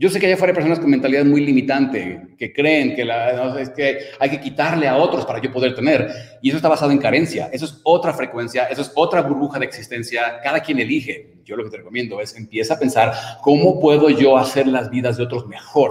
Yo 0.00 0.08
sé 0.08 0.20
que 0.20 0.26
allá 0.26 0.36
afuera 0.36 0.52
hay 0.52 0.54
personas 0.54 0.78
con 0.78 0.90
mentalidad 0.90 1.24
muy 1.24 1.44
limitante, 1.44 2.28
que 2.38 2.52
creen 2.52 2.94
que, 2.94 3.04
la, 3.04 3.60
es 3.60 3.70
que 3.70 3.98
hay 4.20 4.30
que 4.30 4.38
quitarle 4.38 4.86
a 4.86 4.96
otros 4.96 5.26
para 5.26 5.42
yo 5.42 5.50
poder 5.50 5.74
tener. 5.74 6.38
Y 6.40 6.50
eso 6.50 6.58
está 6.58 6.68
basado 6.68 6.92
en 6.92 6.98
carencia. 6.98 7.50
Eso 7.52 7.64
es 7.64 7.80
otra 7.82 8.14
frecuencia, 8.14 8.66
eso 8.66 8.82
es 8.82 8.92
otra 8.94 9.22
burbuja 9.22 9.58
de 9.58 9.64
existencia. 9.64 10.38
Cada 10.40 10.60
quien 10.60 10.78
elige. 10.78 11.32
Yo 11.44 11.56
lo 11.56 11.64
que 11.64 11.70
te 11.70 11.78
recomiendo 11.78 12.20
es 12.20 12.36
empieza 12.36 12.74
a 12.74 12.78
pensar 12.78 13.12
cómo 13.42 13.80
puedo 13.80 14.08
yo 14.08 14.38
hacer 14.38 14.68
las 14.68 14.88
vidas 14.88 15.16
de 15.16 15.24
otros 15.24 15.48
mejor. 15.48 15.90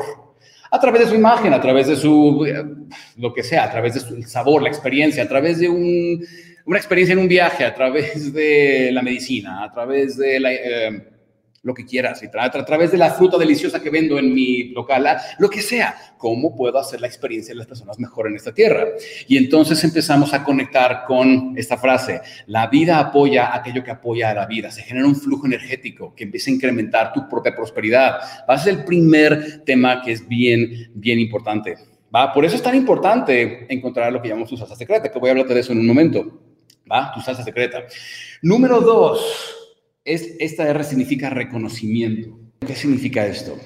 A 0.71 0.79
través 0.79 1.01
de 1.01 1.07
su 1.09 1.15
imagen, 1.15 1.51
a 1.51 1.59
través 1.59 1.87
de 1.87 1.97
su, 1.97 2.45
eh, 2.45 2.63
lo 3.17 3.33
que 3.33 3.43
sea, 3.43 3.65
a 3.65 3.71
través 3.71 3.95
de 3.95 3.99
su 3.99 4.23
sabor, 4.23 4.61
la 4.61 4.69
experiencia, 4.69 5.23
a 5.23 5.27
través 5.27 5.59
de 5.59 5.67
una 5.67 6.77
experiencia 6.77 7.11
en 7.11 7.19
un 7.19 7.27
viaje, 7.27 7.65
a 7.65 7.75
través 7.75 8.31
de 8.31 8.89
la 8.93 9.01
medicina, 9.01 9.65
a 9.65 9.69
través 9.69 10.15
de 10.15 10.39
la... 10.39 10.53
Eh, 10.53 11.16
lo 11.67 11.73
que 11.73 11.85
quieras, 11.85 12.23
y 12.23 12.27
a, 12.33 12.65
través 12.65 12.91
de 12.91 12.97
la 12.97 13.11
fruta 13.11 13.37
deliciosa 13.37 13.81
que 13.81 13.89
vendo 13.89 14.17
en 14.17 14.33
mi 14.33 14.69
local, 14.69 15.05
ah, 15.05 15.21
lo 15.37 15.49
que 15.49 15.61
sea, 15.61 15.95
¿cómo 16.17 16.55
puedo 16.55 16.79
hacer 16.79 17.01
la 17.01 17.07
experiencia 17.07 17.53
de 17.53 17.57
las 17.57 17.67
personas 17.67 17.99
mejor 17.99 18.27
en 18.27 18.35
esta 18.37 18.53
tierra? 18.53 18.85
Y 19.27 19.37
entonces 19.37 19.83
empezamos 19.83 20.33
a 20.33 20.45
conectar 20.45 21.03
con 21.05 21.53
esta 21.57 21.77
frase, 21.77 22.21
la 22.45 22.67
vida 22.67 22.99
apoya 22.99 23.53
aquello 23.53 23.83
que 23.83 23.91
apoya 23.91 24.31
a 24.31 24.33
la 24.33 24.45
vida, 24.45 24.71
se 24.71 24.81
genera 24.81 25.05
un 25.05 25.15
flujo 25.15 25.45
energético 25.45 26.15
que 26.15 26.23
empieza 26.23 26.49
a 26.49 26.53
incrementar 26.53 27.11
tu 27.11 27.27
propia 27.27 27.53
prosperidad. 27.53 28.19
Va 28.49 28.53
a 28.53 28.57
ser 28.57 28.75
el 28.75 28.85
primer 28.85 29.65
tema 29.65 30.01
que 30.01 30.13
es 30.13 30.25
bien, 30.25 30.89
bien 30.93 31.19
importante. 31.19 31.75
¿va? 32.15 32.31
Por 32.31 32.45
eso 32.45 32.55
es 32.55 32.63
tan 32.63 32.75
importante 32.75 33.65
encontrar 33.67 34.13
lo 34.13 34.21
que 34.21 34.29
llamamos 34.29 34.49
tu 34.49 34.55
salsa 34.55 34.77
secreta, 34.77 35.11
que 35.11 35.19
voy 35.19 35.27
a 35.27 35.31
hablar 35.31 35.47
de 35.47 35.59
eso 35.59 35.73
en 35.73 35.79
un 35.79 35.87
momento. 35.87 36.39
¿va? 36.89 37.11
Tu 37.13 37.19
salsa 37.19 37.43
secreta. 37.43 37.83
Número 38.41 38.79
dos, 38.79 39.56
es, 40.07 40.35
esta 40.39 40.67
R 40.67 40.83
significa 40.83 41.29
reconocimiento. 41.29 42.39
¿Qué 42.65 42.75
significa 42.75 43.25
esto? 43.27 43.59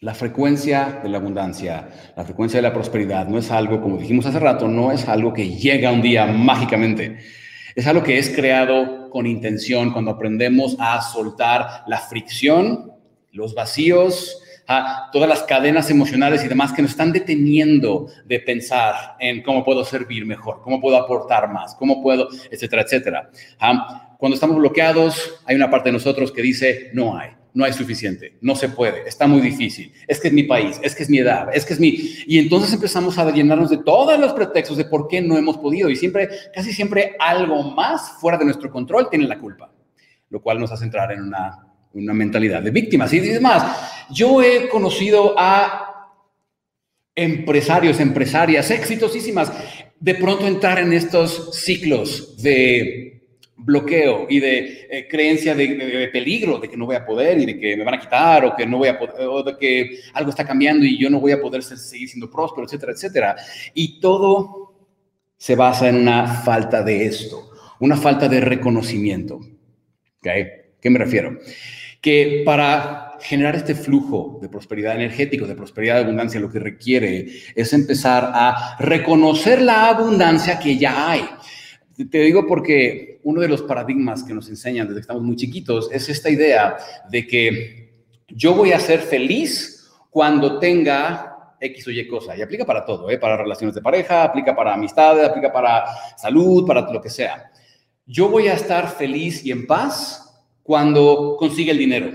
La 0.00 0.14
frecuencia 0.14 1.00
de 1.02 1.08
la 1.08 1.18
abundancia, 1.18 1.88
la 2.16 2.24
frecuencia 2.24 2.58
de 2.58 2.62
la 2.62 2.72
prosperidad 2.72 3.28
no 3.28 3.38
es 3.38 3.50
algo, 3.50 3.80
como 3.80 3.98
dijimos 3.98 4.26
hace 4.26 4.40
rato, 4.40 4.68
no 4.68 4.90
es 4.90 5.06
algo 5.06 5.32
que 5.32 5.50
llega 5.50 5.92
un 5.92 6.02
día 6.02 6.26
mágicamente. 6.26 7.18
Es 7.76 7.86
algo 7.86 8.02
que 8.02 8.18
es 8.18 8.30
creado 8.30 9.10
con 9.10 9.26
intención 9.26 9.92
cuando 9.92 10.12
aprendemos 10.12 10.76
a 10.78 11.00
soltar 11.02 11.84
la 11.86 11.98
fricción, 11.98 12.92
los 13.30 13.54
vacíos, 13.54 14.40
todas 15.12 15.28
las 15.28 15.42
cadenas 15.42 15.90
emocionales 15.90 16.44
y 16.44 16.48
demás 16.48 16.72
que 16.72 16.80
nos 16.82 16.92
están 16.92 17.12
deteniendo 17.12 18.06
de 18.24 18.40
pensar 18.40 19.16
en 19.20 19.42
cómo 19.42 19.64
puedo 19.64 19.84
servir 19.84 20.24
mejor, 20.24 20.62
cómo 20.62 20.80
puedo 20.80 20.96
aportar 20.96 21.52
más, 21.52 21.74
cómo 21.74 22.02
puedo, 22.02 22.28
etcétera, 22.50 22.82
etcétera. 22.82 23.30
Cuando 24.24 24.36
estamos 24.36 24.56
bloqueados, 24.56 25.34
hay 25.44 25.54
una 25.54 25.70
parte 25.70 25.90
de 25.90 25.92
nosotros 25.92 26.32
que 26.32 26.40
dice, 26.40 26.88
no 26.94 27.14
hay, 27.14 27.32
no 27.52 27.62
hay 27.62 27.74
suficiente, 27.74 28.38
no 28.40 28.56
se 28.56 28.70
puede, 28.70 29.06
está 29.06 29.26
muy 29.26 29.42
difícil, 29.42 29.92
es 30.08 30.18
que 30.18 30.28
es 30.28 30.32
mi 30.32 30.44
país, 30.44 30.80
es 30.82 30.94
que 30.94 31.02
es 31.02 31.10
mi 31.10 31.18
edad, 31.18 31.48
es 31.52 31.66
que 31.66 31.74
es 31.74 31.78
mi... 31.78 31.88
Y 32.26 32.38
entonces 32.38 32.72
empezamos 32.72 33.18
a 33.18 33.30
llenarnos 33.30 33.68
de 33.68 33.76
todos 33.76 34.18
los 34.18 34.32
pretextos 34.32 34.78
de 34.78 34.86
por 34.86 35.08
qué 35.08 35.20
no 35.20 35.36
hemos 35.36 35.58
podido 35.58 35.90
y 35.90 35.96
siempre, 35.96 36.30
casi 36.54 36.72
siempre 36.72 37.16
algo 37.18 37.64
más 37.72 38.12
fuera 38.18 38.38
de 38.38 38.46
nuestro 38.46 38.70
control 38.70 39.10
tiene 39.10 39.28
la 39.28 39.38
culpa, 39.38 39.70
lo 40.30 40.40
cual 40.40 40.58
nos 40.58 40.72
hace 40.72 40.86
entrar 40.86 41.12
en 41.12 41.20
una, 41.20 41.58
una 41.92 42.14
mentalidad 42.14 42.62
de 42.62 42.70
víctimas. 42.70 43.12
Y 43.12 43.20
demás, 43.20 44.06
yo 44.08 44.42
he 44.42 44.70
conocido 44.70 45.34
a 45.36 46.14
empresarios, 47.14 48.00
empresarias 48.00 48.70
exitosísimas, 48.70 49.52
de 50.00 50.14
pronto 50.14 50.46
entrar 50.46 50.78
en 50.78 50.94
estos 50.94 51.54
ciclos 51.62 52.42
de 52.42 53.13
bloqueo 53.56 54.26
y 54.28 54.40
de 54.40 54.88
eh, 54.90 55.08
creencia 55.08 55.54
de, 55.54 56.08
peligro, 56.12 56.58
de 56.58 56.68
que 56.68 56.76
no 56.76 56.86
voy 56.86 56.96
a 56.96 57.06
poder 57.06 57.38
y 57.38 57.46
de 57.46 57.58
que 57.58 57.76
me 57.76 57.84
van 57.84 57.94
a 57.94 58.00
quitar 58.00 58.44
o 58.44 58.56
que 58.56 58.66
no 58.66 58.78
voy 58.78 58.88
a 58.88 58.98
poder, 58.98 59.14
o 59.20 59.42
de 59.42 59.56
que 59.56 60.00
algo 60.12 60.30
está 60.30 60.44
cambiando 60.44 60.84
y 60.84 60.98
yo 60.98 61.08
no 61.08 61.20
voy 61.20 61.32
a 61.32 61.40
poder 61.40 61.62
seguir 61.62 62.08
siendo 62.08 62.30
próspero, 62.30 62.66
etcétera, 62.66 62.92
etcétera. 62.92 63.36
Y 63.72 64.00
todo 64.00 64.74
se 65.36 65.54
basa 65.54 65.88
en 65.88 65.96
una 65.96 66.26
falta 66.26 66.82
de 66.82 67.06
esto, 67.06 67.50
una 67.80 67.96
falta 67.96 68.28
de 68.28 68.40
reconocimiento. 68.40 69.40
¿Okay? 70.18 70.46
¿Qué 70.80 70.90
me 70.90 70.98
refiero? 70.98 71.38
Que 72.00 72.42
para 72.44 73.16
generar 73.20 73.56
este 73.56 73.74
flujo 73.74 74.38
de 74.42 74.48
prosperidad 74.48 74.94
energético, 74.94 75.46
de 75.46 75.54
prosperidad 75.54 75.96
de 75.96 76.02
abundancia, 76.02 76.40
lo 76.40 76.50
que 76.50 76.58
requiere 76.58 77.26
es 77.54 77.72
empezar 77.72 78.30
a 78.34 78.76
reconocer 78.78 79.62
la 79.62 79.88
abundancia 79.88 80.58
que 80.58 80.76
ya 80.76 81.10
hay. 81.10 81.24
Te 81.96 82.18
digo 82.18 82.46
porque 82.46 83.20
uno 83.22 83.40
de 83.40 83.48
los 83.48 83.62
paradigmas 83.62 84.24
que 84.24 84.34
nos 84.34 84.48
enseñan 84.48 84.86
desde 84.86 84.98
que 84.98 85.02
estamos 85.02 85.22
muy 85.22 85.36
chiquitos 85.36 85.90
es 85.92 86.08
esta 86.08 86.28
idea 86.28 86.76
de 87.08 87.26
que 87.26 87.84
yo 88.28 88.54
voy 88.54 88.72
a 88.72 88.80
ser 88.80 89.00
feliz 89.00 89.92
cuando 90.10 90.58
tenga 90.58 91.56
X 91.60 91.86
o 91.86 91.90
Y 91.90 92.06
cosa. 92.08 92.36
Y 92.36 92.42
aplica 92.42 92.64
para 92.64 92.84
todo, 92.84 93.10
¿eh? 93.10 93.18
para 93.18 93.36
relaciones 93.36 93.74
de 93.74 93.82
pareja, 93.82 94.24
aplica 94.24 94.54
para 94.54 94.74
amistades, 94.74 95.24
aplica 95.24 95.52
para 95.52 95.84
salud, 96.16 96.66
para 96.66 96.90
lo 96.90 97.00
que 97.00 97.10
sea. 97.10 97.50
Yo 98.06 98.28
voy 98.28 98.48
a 98.48 98.54
estar 98.54 98.88
feliz 98.88 99.44
y 99.44 99.50
en 99.50 99.66
paz 99.66 100.44
cuando 100.62 101.36
consiga 101.38 101.72
el 101.72 101.78
dinero. 101.78 102.10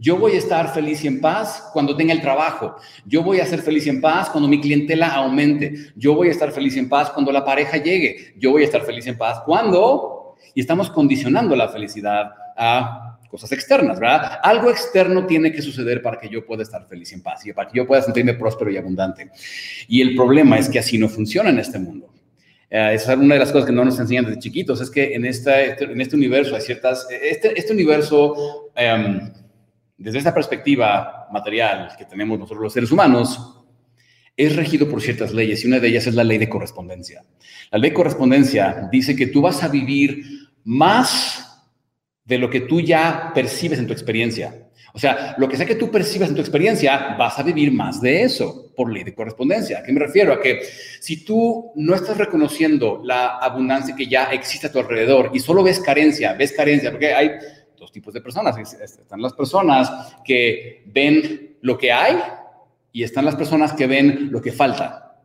Yo 0.00 0.16
voy 0.16 0.32
a 0.32 0.38
estar 0.38 0.72
feliz 0.72 1.04
y 1.04 1.08
en 1.08 1.20
paz 1.20 1.68
cuando 1.74 1.94
tenga 1.94 2.14
el 2.14 2.22
trabajo. 2.22 2.76
Yo 3.04 3.22
voy 3.22 3.38
a 3.40 3.44
ser 3.44 3.60
feliz 3.60 3.86
y 3.86 3.90
en 3.90 4.00
paz 4.00 4.30
cuando 4.30 4.48
mi 4.48 4.58
clientela 4.58 5.08
aumente. 5.08 5.92
Yo 5.94 6.14
voy 6.14 6.28
a 6.28 6.30
estar 6.30 6.50
feliz 6.52 6.74
y 6.76 6.78
en 6.78 6.88
paz 6.88 7.10
cuando 7.10 7.30
la 7.30 7.44
pareja 7.44 7.76
llegue. 7.76 8.32
Yo 8.38 8.50
voy 8.52 8.62
a 8.62 8.64
estar 8.64 8.80
feliz 8.80 9.06
y 9.06 9.10
en 9.10 9.18
paz 9.18 9.42
cuando... 9.44 10.36
Y 10.54 10.60
estamos 10.60 10.88
condicionando 10.88 11.54
la 11.54 11.68
felicidad 11.68 12.32
a 12.56 13.18
cosas 13.30 13.52
externas, 13.52 14.00
¿verdad? 14.00 14.40
Algo 14.42 14.70
externo 14.70 15.26
tiene 15.26 15.52
que 15.52 15.60
suceder 15.60 16.00
para 16.00 16.18
que 16.18 16.30
yo 16.30 16.46
pueda 16.46 16.62
estar 16.62 16.88
feliz 16.88 17.12
y 17.12 17.16
en 17.16 17.22
paz 17.22 17.44
y 17.44 17.52
para 17.52 17.68
que 17.68 17.76
yo 17.76 17.86
pueda 17.86 18.00
sentirme 18.00 18.32
próspero 18.32 18.70
y 18.70 18.78
abundante. 18.78 19.30
Y 19.86 20.00
el 20.00 20.16
problema 20.16 20.58
es 20.58 20.70
que 20.70 20.78
así 20.78 20.96
no 20.96 21.10
funciona 21.10 21.50
en 21.50 21.58
este 21.58 21.78
mundo. 21.78 22.10
Eh, 22.70 22.92
esa 22.94 23.12
es 23.12 23.18
una 23.18 23.34
de 23.34 23.40
las 23.40 23.52
cosas 23.52 23.66
que 23.66 23.72
no 23.72 23.84
nos 23.84 23.98
enseñan 24.00 24.24
desde 24.24 24.38
chiquitos, 24.38 24.80
es 24.80 24.90
que 24.90 25.14
en, 25.14 25.26
esta, 25.26 25.62
en 25.62 26.00
este 26.00 26.16
universo 26.16 26.54
hay 26.54 26.62
ciertas, 26.62 27.06
este, 27.10 27.58
este 27.58 27.72
universo 27.72 28.70
em, 28.76 29.32
desde 30.00 30.18
esta 30.18 30.34
perspectiva 30.34 31.28
material 31.30 31.94
que 31.98 32.06
tenemos 32.06 32.38
nosotros 32.38 32.62
los 32.62 32.72
seres 32.72 32.90
humanos, 32.90 33.56
es 34.34 34.56
regido 34.56 34.88
por 34.88 35.02
ciertas 35.02 35.34
leyes 35.34 35.62
y 35.62 35.66
una 35.66 35.78
de 35.78 35.88
ellas 35.88 36.06
es 36.06 36.14
la 36.14 36.24
ley 36.24 36.38
de 36.38 36.48
correspondencia. 36.48 37.22
La 37.70 37.78
ley 37.78 37.90
de 37.90 37.96
correspondencia 37.96 38.88
dice 38.90 39.14
que 39.14 39.26
tú 39.26 39.42
vas 39.42 39.62
a 39.62 39.68
vivir 39.68 40.24
más 40.64 41.68
de 42.24 42.38
lo 42.38 42.48
que 42.48 42.60
tú 42.60 42.80
ya 42.80 43.30
percibes 43.34 43.78
en 43.78 43.86
tu 43.86 43.92
experiencia. 43.92 44.70
O 44.94 44.98
sea, 44.98 45.34
lo 45.36 45.48
que 45.48 45.56
sea 45.56 45.66
que 45.66 45.74
tú 45.74 45.90
percibas 45.90 46.30
en 46.30 46.34
tu 46.34 46.40
experiencia, 46.40 47.14
vas 47.18 47.38
a 47.38 47.42
vivir 47.42 47.70
más 47.70 48.00
de 48.00 48.22
eso 48.22 48.72
por 48.74 48.90
ley 48.90 49.04
de 49.04 49.14
correspondencia. 49.14 49.80
¿A 49.80 49.82
qué 49.82 49.92
me 49.92 50.00
refiero? 50.00 50.32
A 50.32 50.40
que 50.40 50.62
si 51.00 51.24
tú 51.24 51.72
no 51.76 51.94
estás 51.94 52.16
reconociendo 52.16 53.02
la 53.04 53.36
abundancia 53.36 53.94
que 53.94 54.06
ya 54.06 54.24
existe 54.32 54.68
a 54.68 54.72
tu 54.72 54.78
alrededor 54.78 55.30
y 55.34 55.40
solo 55.40 55.62
ves 55.62 55.78
carencia, 55.78 56.32
ves 56.32 56.52
carencia, 56.52 56.90
porque 56.90 57.12
hay 57.12 57.30
dos 57.80 57.90
tipos 57.90 58.14
de 58.14 58.20
personas. 58.20 58.56
Están 58.58 59.20
las 59.20 59.32
personas 59.32 59.90
que 60.24 60.84
ven 60.86 61.56
lo 61.62 61.76
que 61.76 61.90
hay 61.90 62.16
y 62.92 63.02
están 63.02 63.24
las 63.24 63.34
personas 63.34 63.72
que 63.72 63.88
ven 63.88 64.28
lo 64.30 64.40
que 64.40 64.52
falta. 64.52 65.16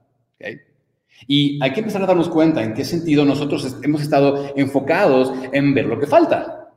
Y 1.28 1.62
hay 1.62 1.74
que 1.74 1.82
empezar 1.82 2.02
a 2.02 2.08
darnos 2.08 2.30
cuenta 2.30 2.64
en 2.64 2.74
qué 2.74 2.84
sentido 2.84 3.26
nosotros 3.26 3.78
hemos 3.84 4.02
estado 4.02 4.54
enfocados 4.56 5.32
en 5.52 5.74
ver 5.74 5.86
lo 5.86 6.00
que 6.00 6.08
falta. 6.08 6.72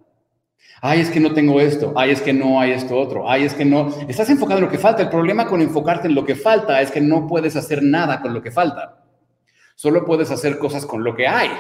Ay, 0.81 1.01
es 1.01 1.11
que 1.11 1.21
no 1.21 1.33
tengo 1.33 1.61
esto. 1.61 1.93
Ay, 1.97 2.11
es 2.11 2.21
que 2.21 2.33
no 2.33 2.61
hay 2.61 2.73
esto 2.73 2.97
otro. 2.97 3.29
Ay, 3.29 3.45
es 3.45 3.55
que 3.55 3.65
no. 3.65 3.93
Estás 4.09 4.31
enfocado 4.31 4.59
en 4.59 4.67
lo 4.67 4.71
que 4.71 4.79
falta. 4.79 5.03
El 5.03 5.09
problema 5.09 5.47
con 5.47 5.61
enfocarte 5.61 6.07
en 6.07 6.15
lo 6.15 6.25
que 6.25 6.37
falta 6.37 6.81
es 6.81 6.91
que 6.91 7.01
no 7.01 7.27
puedes 7.27 7.57
hacer 7.57 7.83
nada 7.83 8.21
con 8.21 8.33
lo 8.33 8.43
que 8.43 8.51
falta. 8.51 9.03
Solo 9.75 10.05
puedes 10.05 10.31
hacer 10.31 10.59
cosas 10.59 10.87
con 10.87 11.03
lo 11.03 11.15
que 11.17 11.27
hay. 11.27 11.51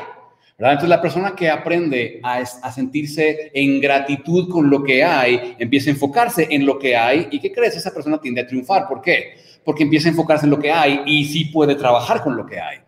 Entonces 0.58 0.88
la 0.88 1.00
persona 1.00 1.36
que 1.36 1.48
aprende 1.48 2.20
a, 2.24 2.44
sentirse 2.72 3.50
en 3.54 3.80
gratitud 3.80 4.48
con 4.48 4.68
lo 4.68 4.82
que 4.82 5.04
hay, 5.04 5.54
empieza 5.58 5.88
a 5.88 5.92
enfocarse 5.92 6.48
en 6.50 6.66
lo 6.66 6.78
que 6.80 6.96
hay 6.96 7.28
y 7.30 7.38
¿qué 7.38 7.52
crees? 7.52 7.76
Esa 7.76 7.94
persona 7.94 8.20
tiende 8.20 8.40
a 8.40 8.46
triunfar. 8.46 8.88
¿Por 8.88 9.00
qué? 9.00 9.36
Porque 9.64 9.84
empieza 9.84 10.08
a 10.08 10.10
enfocarse 10.10 10.46
en 10.46 10.50
lo 10.50 10.58
que 10.58 10.72
hay 10.72 11.02
y 11.06 11.24
sí 11.26 11.44
puede 11.46 11.76
trabajar 11.76 12.22
con 12.22 12.36
lo 12.36 12.44
que 12.44 12.58
hay. 12.58 12.78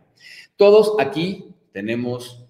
Todos 0.57 0.97
aquí 0.99 1.55
tenemos 1.73 2.45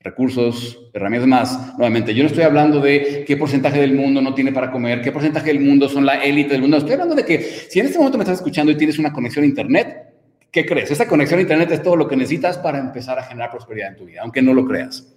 recursos, 0.00 0.90
herramientas 0.92 1.28
más. 1.28 1.78
Nuevamente, 1.78 2.12
yo 2.12 2.24
no 2.24 2.28
estoy 2.28 2.42
hablando 2.42 2.80
de 2.80 3.24
qué 3.24 3.36
porcentaje 3.36 3.80
del 3.80 3.94
mundo 3.94 4.20
no 4.20 4.34
tiene 4.34 4.50
para 4.50 4.72
comer, 4.72 5.02
qué 5.02 5.12
porcentaje 5.12 5.46
del 5.46 5.60
mundo 5.60 5.88
son 5.88 6.04
la 6.04 6.14
élite 6.24 6.54
del 6.54 6.62
mundo. 6.62 6.78
Estoy 6.78 6.94
hablando 6.94 7.14
de 7.14 7.24
que 7.24 7.40
si 7.40 7.78
en 7.78 7.86
este 7.86 7.98
momento 7.98 8.18
me 8.18 8.24
estás 8.24 8.38
escuchando 8.38 8.72
y 8.72 8.76
tienes 8.76 8.98
una 8.98 9.12
conexión 9.12 9.44
a 9.44 9.46
Internet, 9.46 10.11
¿Qué 10.52 10.66
crees? 10.66 10.90
Esa 10.90 11.08
conexión 11.08 11.38
a 11.38 11.42
Internet 11.42 11.70
es 11.70 11.82
todo 11.82 11.96
lo 11.96 12.06
que 12.06 12.14
necesitas 12.14 12.58
para 12.58 12.78
empezar 12.78 13.18
a 13.18 13.22
generar 13.22 13.50
prosperidad 13.50 13.88
en 13.88 13.96
tu 13.96 14.04
vida, 14.04 14.20
aunque 14.22 14.42
no 14.42 14.52
lo 14.52 14.66
creas. 14.66 15.10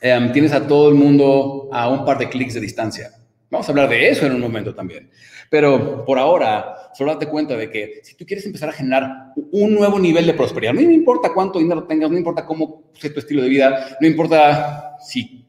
Em, 0.00 0.32
tienes 0.32 0.52
a 0.54 0.66
todo 0.66 0.88
el 0.88 0.94
mundo 0.94 1.68
a 1.70 1.90
un 1.90 2.02
par 2.06 2.16
de 2.16 2.30
clics 2.30 2.54
de 2.54 2.60
distancia. 2.60 3.10
Vamos 3.50 3.68
a 3.68 3.72
hablar 3.72 3.90
de 3.90 4.08
eso 4.08 4.24
en 4.24 4.32
un 4.32 4.40
momento 4.40 4.74
también. 4.74 5.10
Pero 5.50 6.06
por 6.06 6.18
ahora, 6.18 6.90
solo 6.94 7.12
date 7.12 7.26
cuenta 7.26 7.54
de 7.54 7.68
que 7.68 8.00
si 8.02 8.14
tú 8.14 8.24
quieres 8.24 8.46
empezar 8.46 8.70
a 8.70 8.72
generar 8.72 9.34
un 9.50 9.74
nuevo 9.74 9.98
nivel 9.98 10.26
de 10.26 10.32
prosperidad, 10.32 10.72
no 10.72 10.80
importa 10.80 11.34
cuánto 11.34 11.58
dinero 11.58 11.84
tengas, 11.84 12.10
no 12.10 12.16
importa 12.16 12.46
cómo 12.46 12.84
sea 12.94 13.12
tu 13.12 13.20
estilo 13.20 13.42
de 13.42 13.50
vida, 13.50 13.98
no 14.00 14.06
importa 14.06 14.91
si 15.02 15.46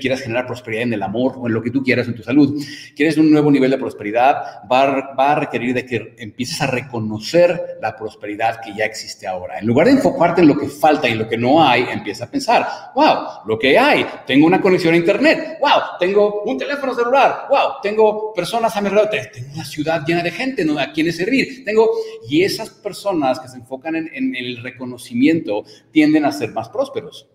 quieras 0.00 0.20
generar 0.20 0.46
prosperidad 0.46 0.84
en 0.84 0.92
el 0.92 1.02
amor 1.02 1.34
o 1.36 1.46
en 1.46 1.54
lo 1.54 1.62
que 1.62 1.70
tú 1.70 1.82
quieras 1.82 2.06
en 2.06 2.14
tu 2.14 2.22
salud, 2.22 2.62
quieres 2.94 3.16
un 3.16 3.30
nuevo 3.30 3.50
nivel 3.50 3.70
de 3.70 3.78
prosperidad, 3.78 4.62
va 4.70 5.12
a, 5.16 5.34
requerir 5.34 5.74
de 5.74 5.86
que 5.86 6.14
empieces 6.18 6.60
a 6.60 6.66
reconocer 6.66 7.78
la 7.80 7.96
prosperidad 7.96 8.60
que 8.60 8.74
ya 8.74 8.84
existe 8.84 9.26
ahora. 9.26 9.58
En 9.58 9.66
lugar 9.66 9.86
de 9.86 9.92
enfocarte 9.92 10.42
en 10.42 10.48
lo 10.48 10.58
que 10.58 10.68
falta 10.68 11.08
y 11.08 11.14
lo 11.14 11.28
que 11.28 11.36
no 11.36 11.64
hay, 11.64 11.84
empieza 11.90 12.24
a 12.24 12.30
pensar, 12.30 12.66
wow, 12.94 13.46
lo 13.46 13.58
que 13.58 13.78
hay, 13.78 14.04
tengo 14.26 14.46
una 14.46 14.60
conexión 14.60 14.94
a 14.94 14.96
internet, 14.96 15.58
wow, 15.60 15.98
tengo 15.98 16.42
un 16.42 16.58
teléfono 16.58 16.94
celular, 16.94 17.46
wow, 17.48 17.80
tengo 17.82 18.32
personas 18.34 18.76
a 18.76 18.80
mi 18.80 18.88
alrededor, 18.88 19.10
tengo 19.32 19.54
una 19.54 19.64
ciudad 19.64 20.04
llena 20.06 20.22
de 20.22 20.30
gente 20.30 20.66
a 20.78 20.92
quienes 20.92 21.16
servir, 21.16 21.64
tengo, 21.64 21.90
y 22.28 22.42
esas 22.42 22.70
personas 22.70 23.40
que 23.40 23.48
se 23.48 23.56
enfocan 23.56 23.96
en 23.96 24.36
el 24.36 24.62
reconocimiento 24.62 25.64
tienden 25.90 26.24
a 26.24 26.32
ser 26.32 26.52
más 26.52 26.68
prósperos. 26.68 27.28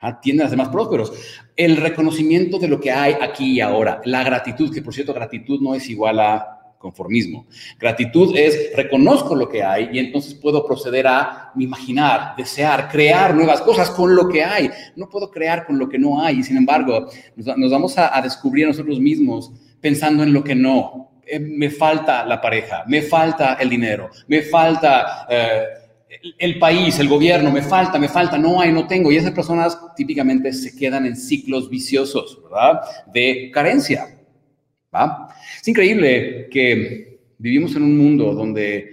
Atienden 0.00 0.42
a 0.42 0.44
los 0.44 0.50
demás 0.50 0.68
prósperos. 0.70 1.12
El 1.54 1.76
reconocimiento 1.76 2.58
de 2.58 2.68
lo 2.68 2.80
que 2.80 2.90
hay 2.90 3.14
aquí 3.20 3.52
y 3.52 3.60
ahora, 3.60 4.00
la 4.04 4.24
gratitud, 4.24 4.72
que 4.72 4.82
por 4.82 4.94
cierto, 4.94 5.14
gratitud 5.14 5.60
no 5.60 5.74
es 5.74 5.88
igual 5.88 6.18
a 6.18 6.56
conformismo. 6.80 7.46
Gratitud 7.78 8.34
es 8.34 8.74
reconozco 8.74 9.34
lo 9.34 9.50
que 9.50 9.62
hay 9.62 9.90
y 9.92 9.98
entonces 9.98 10.32
puedo 10.32 10.64
proceder 10.64 11.06
a 11.06 11.52
imaginar, 11.56 12.34
desear, 12.38 12.88
crear 12.88 13.34
nuevas 13.34 13.60
cosas 13.60 13.90
con 13.90 14.16
lo 14.16 14.26
que 14.26 14.42
hay. 14.42 14.70
No 14.96 15.10
puedo 15.10 15.30
crear 15.30 15.66
con 15.66 15.78
lo 15.78 15.90
que 15.90 15.98
no 15.98 16.22
hay 16.22 16.38
y 16.38 16.42
sin 16.42 16.56
embargo 16.56 17.06
nos, 17.36 17.70
vamos 17.70 17.98
a, 17.98 18.18
descubrir 18.22 18.64
a 18.64 18.68
nosotros 18.68 18.98
mismos 18.98 19.52
pensando 19.78 20.22
en 20.22 20.32
lo 20.32 20.42
que 20.42 20.54
no. 20.54 21.10
Eh, 21.26 21.38
me 21.38 21.68
falta 21.68 22.24
la 22.24 22.40
pareja, 22.40 22.84
me 22.86 23.02
falta 23.02 23.54
el 23.60 23.68
dinero, 23.68 24.08
me 24.26 24.40
falta... 24.40 25.26
Eh, 25.28 25.62
el 26.38 26.58
país, 26.58 26.98
el 26.98 27.08
gobierno, 27.08 27.52
me 27.52 27.62
falta, 27.62 27.98
me 27.98 28.08
falta, 28.08 28.36
no 28.36 28.60
hay, 28.60 28.72
no 28.72 28.86
tengo. 28.86 29.12
Y 29.12 29.16
esas 29.16 29.32
personas 29.32 29.78
típicamente 29.96 30.52
se 30.52 30.74
quedan 30.74 31.06
en 31.06 31.16
ciclos 31.16 31.70
viciosos, 31.70 32.42
¿verdad? 32.42 32.80
De 33.12 33.50
carencia. 33.52 34.18
¿va? 34.94 35.28
Es 35.60 35.66
increíble 35.68 36.48
que 36.50 37.20
vivimos 37.38 37.76
en 37.76 37.82
un 37.82 37.96
mundo 37.96 38.34
donde 38.34 38.92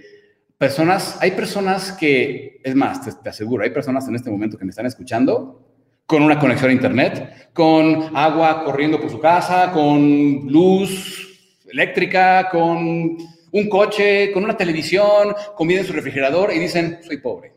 personas, 0.56 1.18
hay 1.20 1.32
personas 1.32 1.92
que, 1.92 2.60
es 2.62 2.74
más, 2.74 3.20
te, 3.22 3.28
aseguro, 3.28 3.64
hay 3.64 3.70
personas 3.70 4.06
en 4.08 4.14
este 4.14 4.30
momento 4.30 4.56
que 4.56 4.64
me 4.64 4.70
están 4.70 4.86
escuchando 4.86 5.64
con 6.06 6.22
una 6.22 6.38
conexión 6.38 6.70
a 6.70 6.74
Internet, 6.74 7.50
con 7.52 8.16
agua 8.16 8.64
corriendo 8.64 9.00
por 9.00 9.10
su 9.10 9.20
casa, 9.20 9.72
con 9.72 10.46
luz 10.46 11.62
eléctrica, 11.70 12.48
con 12.50 13.18
un 13.52 13.68
coche, 13.68 14.30
con 14.32 14.44
una 14.44 14.56
televisión, 14.56 15.34
comida 15.56 15.80
en 15.80 15.86
su 15.86 15.92
refrigerador 15.92 16.52
y 16.52 16.58
dicen, 16.58 16.98
soy 17.02 17.18
pobre. 17.18 17.52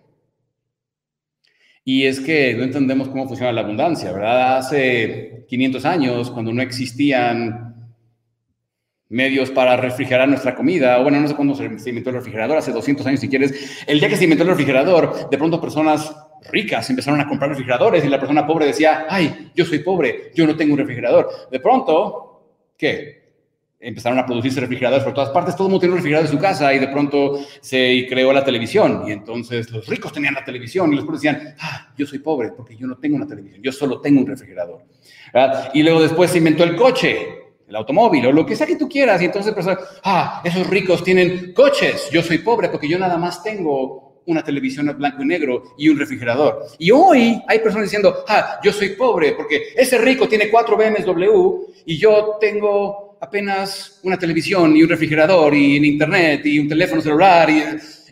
Y 1.83 2.05
es 2.05 2.19
que 2.19 2.53
no 2.53 2.63
entendemos 2.63 3.09
cómo 3.09 3.27
funciona 3.27 3.51
la 3.51 3.61
abundancia, 3.61 4.11
¿verdad? 4.11 4.57
Hace 4.57 5.45
500 5.47 5.85
años, 5.85 6.31
cuando 6.31 6.53
no 6.53 6.61
existían 6.61 7.71
medios 9.09 9.51
para 9.51 9.75
refrigerar 9.75 10.29
nuestra 10.29 10.55
comida, 10.55 10.99
o 10.99 11.03
bueno, 11.03 11.19
no 11.19 11.27
sé 11.27 11.35
cuándo 11.35 11.53
se 11.55 11.65
inventó 11.65 12.11
el 12.11 12.15
refrigerador, 12.15 12.57
hace 12.57 12.71
200 12.71 13.05
años 13.07 13.19
si 13.19 13.27
quieres, 13.27 13.83
el 13.85 13.99
día 13.99 14.07
que 14.07 14.15
se 14.15 14.23
inventó 14.23 14.43
el 14.43 14.51
refrigerador, 14.51 15.29
de 15.29 15.37
pronto 15.37 15.59
personas 15.59 16.15
ricas 16.49 16.89
empezaron 16.89 17.19
a 17.19 17.27
comprar 17.27 17.49
refrigeradores 17.49 18.05
y 18.05 18.07
la 18.07 18.19
persona 18.19 18.47
pobre 18.47 18.67
decía, 18.67 19.05
ay, 19.09 19.51
yo 19.53 19.65
soy 19.65 19.79
pobre, 19.79 20.31
yo 20.33 20.47
no 20.47 20.55
tengo 20.55 20.73
un 20.73 20.79
refrigerador. 20.79 21.49
De 21.51 21.59
pronto, 21.59 22.43
¿qué? 22.77 23.20
Empezaron 23.81 24.19
a 24.19 24.25
producirse 24.25 24.59
refrigeradores 24.59 25.03
por 25.03 25.13
todas 25.13 25.31
partes, 25.31 25.55
todo 25.55 25.67
el 25.67 25.71
mundo 25.71 25.81
tenía 25.81 25.93
un 25.93 25.97
refrigerador 25.97 26.27
en 26.27 26.31
su 26.31 26.39
casa 26.39 26.71
y 26.73 26.79
de 26.79 26.87
pronto 26.87 27.39
se 27.59 28.05
creó 28.07 28.31
la 28.31 28.43
televisión 28.43 29.03
y 29.07 29.11
entonces 29.11 29.71
los 29.71 29.87
ricos 29.87 30.13
tenían 30.13 30.35
la 30.35 30.45
televisión 30.45 30.93
y 30.93 30.95
los 30.95 31.05
pobres 31.05 31.21
decían, 31.21 31.55
ah, 31.59 31.91
yo 31.97 32.05
soy 32.05 32.19
pobre 32.19 32.51
porque 32.55 32.77
yo 32.77 32.85
no 32.85 32.97
tengo 32.97 33.15
una 33.15 33.25
televisión, 33.25 33.61
yo 33.63 33.71
solo 33.71 33.99
tengo 33.99 34.21
un 34.21 34.27
refrigerador. 34.27 34.83
Y 35.73 35.81
luego 35.81 36.01
después 36.01 36.29
se 36.29 36.37
inventó 36.37 36.63
el 36.63 36.75
coche, 36.75 37.39
el 37.67 37.75
automóvil 37.75 38.27
o 38.27 38.31
lo 38.31 38.45
que 38.45 38.55
sea 38.55 38.67
que 38.67 38.75
tú 38.75 38.87
quieras 38.87 39.21
y 39.21 39.25
entonces 39.25 39.53
personas, 39.53 39.79
ah, 40.03 40.41
esos 40.43 40.67
ricos 40.67 41.03
tienen 41.03 41.51
coches, 41.53 42.09
yo 42.11 42.21
soy 42.21 42.37
pobre 42.37 42.69
porque 42.69 42.87
yo 42.87 42.99
nada 42.99 43.17
más 43.17 43.41
tengo 43.41 44.21
una 44.27 44.43
televisión 44.43 44.87
en 44.89 44.97
blanco 44.97 45.23
y 45.23 45.25
negro 45.25 45.63
y 45.77 45.89
un 45.89 45.97
refrigerador. 45.97 46.67
Y 46.77 46.91
hoy 46.91 47.41
hay 47.47 47.59
personas 47.59 47.85
diciendo, 47.85 48.23
ah, 48.27 48.59
yo 48.63 48.71
soy 48.71 48.89
pobre 48.89 49.31
porque 49.31 49.73
ese 49.75 49.97
rico 49.97 50.27
tiene 50.27 50.49
cuatro 50.49 50.77
BMW 50.77 51.63
y 51.85 51.97
yo 51.97 52.37
tengo 52.39 53.10
apenas 53.21 53.99
una 54.03 54.17
televisión 54.17 54.75
y 54.75 54.83
un 54.83 54.89
refrigerador 54.89 55.53
y 55.53 55.77
internet 55.77 56.45
y 56.45 56.59
un 56.59 56.67
teléfono 56.67 57.01
celular 57.01 57.49
y 57.49 57.63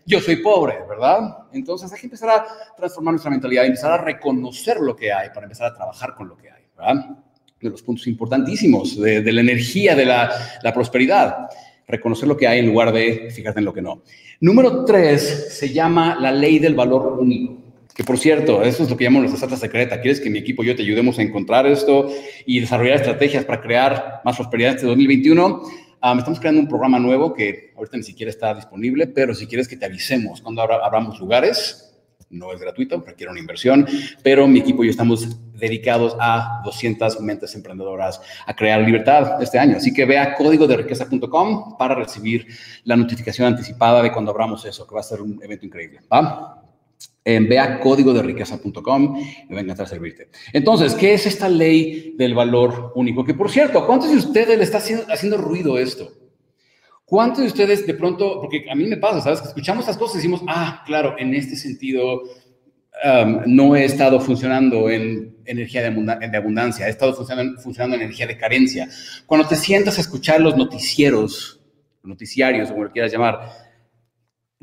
yo 0.06 0.22
soy 0.22 0.38
pobre, 0.38 0.76
¿verdad? 0.88 1.38
Entonces 1.52 1.92
hay 1.92 2.00
que 2.00 2.08
empezar 2.08 2.30
a 2.30 2.46
transformar 2.78 3.14
nuestra 3.14 3.32
mentalidad, 3.32 3.66
empezar 3.66 3.92
a 3.92 3.98
reconocer 3.98 4.80
lo 4.80 4.96
que 4.96 5.12
hay 5.12 5.30
para 5.30 5.44
empezar 5.44 5.68
a 5.68 5.76
trabajar 5.76 6.16
con 6.16 6.28
lo 6.28 6.38
que 6.38 6.50
hay, 6.50 6.64
¿verdad? 6.78 7.18
De 7.60 7.70
los 7.70 7.84
puntos 7.84 8.08
importantísimos 8.08 9.00
de, 9.00 9.22
la 9.34 9.42
energía 9.42 9.96
de 9.96 10.06
la, 10.06 10.32
la 10.64 10.74
prosperidad 10.74 11.50
reconocer 11.88 12.28
lo 12.28 12.38
que 12.38 12.48
hay 12.48 12.60
en 12.60 12.68
lugar 12.68 12.94
de 12.94 13.30
fijarte 13.32 13.60
en 13.60 13.66
lo 13.66 13.74
que 13.74 13.82
no. 13.82 14.04
Número 14.42 14.86
tres 14.86 15.58
se 15.58 15.74
llama 15.74 16.18
la 16.20 16.32
ley 16.32 16.60
del 16.60 16.76
valor 16.76 17.18
único. 17.20 17.59
Que 18.00 18.06
por 18.06 18.18
cierto, 18.18 18.64
eso 18.64 18.84
es 18.84 18.90
lo 18.90 18.96
que 18.96 19.04
llamamos 19.04 19.30
nuestra 19.30 19.50
receta 19.50 19.68
secreta. 19.68 20.00
¿Quieres 20.00 20.22
que 20.22 20.30
mi 20.30 20.40
equipo 20.40 20.64
y 20.64 20.68
yo 20.68 20.74
te 20.74 20.84
ayudemos 20.84 21.20
a 21.20 21.22
encontrar 21.22 21.68
esto 21.68 22.10
y 22.46 22.62
desarrollar 22.62 22.96
estrategias 22.96 23.44
para 23.44 23.60
crear 23.60 24.22
más 24.24 24.38
prosperidad 24.38 24.76
este 24.76 24.88
2021? 24.88 25.64
Ah, 26.00 26.16
estamos 26.18 26.40
creando 26.40 26.62
un 26.62 26.70
programa 26.70 26.98
nuevo 26.98 27.34
que 27.34 27.74
ahorita 27.76 27.98
ni 27.98 28.04
siquiera 28.04 28.30
está 28.30 28.54
disponible, 28.54 29.08
pero 29.08 29.36
si 29.36 29.48
quieres 29.48 29.68
que 29.68 29.76
te 29.76 29.86
avisemos 29.86 30.40
cuando 30.40 30.62
abramos 30.62 31.20
lugares, 31.20 31.94
no 32.30 32.54
es 32.54 32.62
gratuito, 32.62 33.04
requiere 33.06 33.32
una 33.32 33.42
inversión, 33.42 33.86
pero 34.24 34.48
mi 34.48 34.60
equipo 34.60 34.86
y 34.86 34.88
yo 34.88 34.92
estamos 34.92 35.38
dedicados 35.60 36.16
a 36.22 36.62
200 36.64 37.20
mentes 37.20 37.54
emprendedoras 37.54 38.22
a 38.46 38.56
crear 38.56 38.80
libertad 38.80 39.44
este 39.44 39.60
año. 39.60 39.76
Así 39.76 39.94
que 39.94 40.06
ve 40.06 40.18
a 40.18 40.36
código 40.36 40.70
para 41.78 41.96
recibir 41.96 42.48
la 42.86 42.96
notificación 42.96 43.48
anticipada 43.48 44.02
de 44.02 44.14
cuando 44.14 44.32
abramos 44.32 44.64
eso, 44.64 44.88
que 44.88 44.96
va 44.96 45.02
a 45.02 45.04
ser 45.04 45.22
un 45.22 45.38
evento 45.44 45.66
increíble. 45.66 46.00
¿va? 46.10 46.59
Ve 47.26 47.60
a 47.60 47.80
código 47.80 48.14
de 48.14 48.24
riqueza.com, 48.24 49.22
me 49.50 49.64
va 49.64 49.74
a 49.74 49.86
servirte. 49.86 50.30
Entonces, 50.54 50.96
¿qué 50.96 51.14
es 51.14 51.26
esta 51.26 51.50
ley 51.50 52.16
del 52.18 52.34
valor 52.34 52.92
único? 52.96 53.24
Que 53.24 53.34
por 53.34 53.50
cierto, 53.50 53.86
¿cuántos 53.86 54.12
de 54.12 54.18
ustedes 54.18 54.58
le 54.58 54.64
está 54.64 54.78
haciendo, 54.78 55.38
ruido 55.38 55.78
esto? 55.78 56.12
¿Cuántos 57.06 57.40
de 57.40 57.48
ustedes 57.48 57.86
de 57.86 57.94
pronto, 57.94 58.40
porque 58.40 58.66
a 58.70 58.76
mí 58.76 58.86
me 58.86 58.98
pasa, 58.98 59.22
¿sabes? 59.22 59.42
Que 59.42 59.48
escuchamos 59.48 59.84
estas 59.84 59.98
cosas 59.98 60.16
y 60.16 60.18
decimos, 60.20 60.42
ah, 60.48 60.84
claro, 60.86 61.16
en 61.18 61.34
este 61.34 61.56
sentido 61.56 62.22
um, 63.04 63.42
no 63.48 63.76
he 63.76 63.86
estado 63.86 64.20
funcionando 64.20 64.90
en 64.90 65.38
energía 65.46 65.82
de, 65.82 66.38
abundancia, 66.38 66.88
he 66.88 66.92
estado 66.92 67.14
funcionando, 67.14 67.60
funcionando 67.62 67.96
en 67.96 68.04
energía 68.04 68.28
de 68.28 68.38
carencia. 68.38 68.88
Cuando 69.26 69.48
te 69.48 69.56
sientas 69.56 69.98
a 69.98 70.02
escuchar 70.02 70.40
los 70.40 70.56
noticieros, 70.56 71.60
noticiarios, 72.04 72.70
como 72.70 72.86
lo 72.86 72.92
quieras 72.92 73.12
llamar, 73.12 73.69